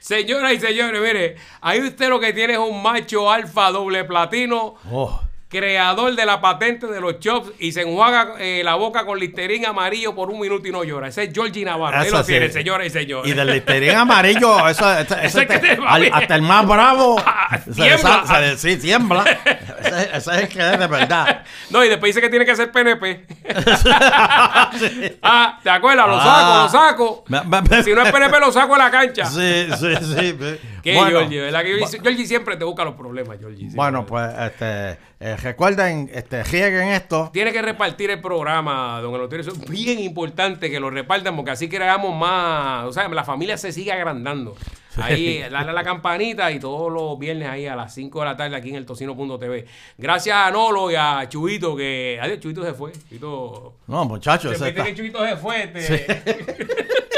Señoras 0.00 0.52
y 0.52 0.60
señores, 0.60 1.00
mire, 1.00 1.36
ahí 1.62 1.80
usted 1.80 2.08
lo 2.10 2.20
que 2.20 2.32
tiene 2.32 2.54
es 2.54 2.58
un 2.58 2.82
macho 2.82 3.30
alfa 3.30 3.70
doble 3.70 4.04
platino. 4.04 4.74
Oh 4.90 5.23
creador 5.54 6.16
de 6.16 6.26
la 6.26 6.40
patente 6.40 6.88
de 6.88 7.00
los 7.00 7.20
chops 7.20 7.52
y 7.60 7.70
se 7.70 7.82
enjuaga 7.82 8.34
eh, 8.40 8.62
la 8.64 8.74
boca 8.74 9.06
con 9.06 9.20
listerín 9.20 9.64
amarillo 9.66 10.12
por 10.12 10.28
un 10.28 10.40
minuto 10.40 10.66
y 10.66 10.72
no 10.72 10.82
llora. 10.82 11.06
Ese 11.08 11.24
es 11.24 11.30
Georgie 11.32 11.64
Navarro. 11.64 12.00
Ahí 12.00 12.10
lo 12.10 12.24
tiene, 12.24 12.50
señoras 12.50 12.88
y 12.88 12.90
señores. 12.90 13.30
Y 13.30 13.34
del 13.34 13.46
listerín 13.48 13.94
amarillo, 13.94 14.68
eso, 14.68 14.84
hasta 14.84 16.34
el 16.34 16.42
más 16.42 16.66
bravo. 16.66 17.22
Ah, 17.36 17.58
se, 17.58 18.56
sí, 18.56 18.76
tiembla. 18.76 19.24
ese, 19.24 20.16
es 20.16 20.26
el 20.26 20.48
que 20.48 20.58
es 20.58 20.78
de 20.78 20.86
verdad. 20.86 21.44
No, 21.70 21.84
y 21.84 21.88
después 21.88 22.10
dice 22.14 22.20
que 22.20 22.30
tiene 22.30 22.44
que 22.44 22.56
ser 22.56 22.70
PNP. 22.72 23.26
Ah, 25.22 25.58
¿te 25.62 25.70
acuerdas? 25.70 26.08
Lo 26.08 26.20
saco, 26.20 26.62
lo 26.62 26.68
saco. 26.68 27.82
si 27.84 27.92
no 27.92 28.02
es 28.02 28.12
PNP, 28.12 28.40
lo 28.40 28.52
saco 28.52 28.72
en 28.74 28.78
la 28.78 28.90
cancha. 28.90 29.26
Sí, 29.26 29.66
sí, 29.78 29.94
sí. 30.02 30.58
¿Qué, 30.84 30.94
bueno, 30.94 31.18
Georgie? 31.18 31.40
¿verdad? 31.40 31.62
Georgie 31.64 32.26
siempre 32.26 32.58
te 32.58 32.64
busca 32.64 32.84
los 32.84 32.94
problemas, 32.94 33.38
Georgie. 33.38 33.68
Bueno, 33.72 34.04
pues, 34.04 34.30
este... 34.38 34.98
Eh, 35.18 35.38
recuerden, 35.38 36.10
este, 36.12 36.42
rieguen 36.44 36.88
esto. 36.88 37.30
Tiene 37.32 37.50
que 37.50 37.62
repartir 37.62 38.10
el 38.10 38.20
programa, 38.20 39.00
don 39.00 39.14
Eleuterio. 39.14 39.50
es 39.50 39.70
bien 39.70 39.98
importante 39.98 40.70
que 40.70 40.78
lo 40.78 40.90
repartan 40.90 41.34
porque 41.34 41.52
así 41.52 41.66
creamos 41.66 42.14
más. 42.14 42.84
O 42.84 42.92
sea, 42.92 43.08
la 43.08 43.24
familia 43.24 43.56
se 43.56 43.72
sigue 43.72 43.90
agrandando. 43.90 44.54
Ahí, 44.96 45.38
dale 45.50 45.70
a 45.70 45.72
la 45.72 45.82
campanita 45.82 46.52
y 46.52 46.60
todos 46.60 46.92
los 46.92 47.18
viernes 47.18 47.48
ahí 47.48 47.66
a 47.66 47.74
las 47.74 47.94
5 47.94 48.20
de 48.20 48.24
la 48.26 48.36
tarde 48.36 48.54
aquí 48.54 48.68
en 48.68 48.76
el 48.76 48.84
tocino.tv. 48.84 49.64
Gracias 49.96 50.36
a 50.36 50.50
Nolo 50.50 50.90
y 50.90 50.94
a 50.94 51.26
Chuito 51.26 51.74
que. 51.74 52.18
Adiós, 52.20 52.40
Chuito 52.40 52.62
se 52.62 52.74
fue. 52.74 52.92
Chuito. 53.08 53.76
No, 53.86 54.04
muchachos. 54.04 54.58
Se 54.58 54.74
que 54.74 54.94
Chuito 54.94 55.24
se 55.24 55.36
fue. 55.36 55.62
Este... 55.64 56.84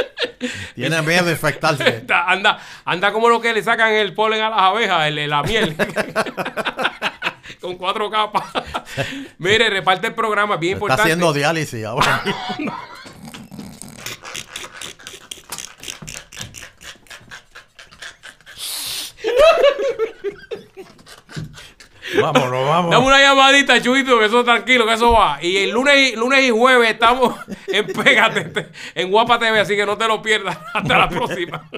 Tiene 0.74 1.02
miedo 1.02 1.24
de 1.24 1.32
infectarse. 1.32 2.04
anda, 2.26 2.58
anda 2.84 3.12
como 3.12 3.28
lo 3.28 3.40
que 3.40 3.52
le 3.52 3.62
sacan 3.62 3.92
el 3.92 4.14
polen 4.14 4.42
a 4.42 4.50
las 4.50 4.60
abejas, 4.60 5.06
el, 5.06 5.28
la 5.28 5.42
miel 5.42 5.76
con 7.60 7.76
cuatro 7.76 8.10
capas. 8.10 8.44
Mire, 9.38 9.70
reparte 9.70 10.08
el 10.08 10.14
programa, 10.14 10.56
bien 10.56 10.74
importante. 10.74 11.02
Está 11.02 11.04
haciendo 11.04 11.32
diálisis 11.32 11.84
ahora. 11.84 12.22
Vámonos, 22.20 22.66
vamos. 22.66 22.90
Dame 22.90 23.06
una 23.06 23.20
llamadita, 23.20 23.80
Chuito, 23.82 24.18
que 24.18 24.26
eso 24.26 24.44
tranquilo, 24.44 24.86
que 24.86 24.94
eso 24.94 25.12
va. 25.12 25.38
Y 25.42 25.56
el 25.58 25.70
lunes, 25.70 26.14
lunes 26.16 26.44
y 26.44 26.50
jueves 26.50 26.90
estamos 26.90 27.34
en 27.66 27.86
Pégate, 27.86 28.68
en 28.94 29.10
Guapa 29.10 29.38
TV, 29.38 29.60
así 29.60 29.76
que 29.76 29.86
no 29.86 29.98
te 29.98 30.06
lo 30.06 30.22
pierdas. 30.22 30.58
Hasta 30.74 30.98
la 30.98 31.08
próxima. 31.08 31.68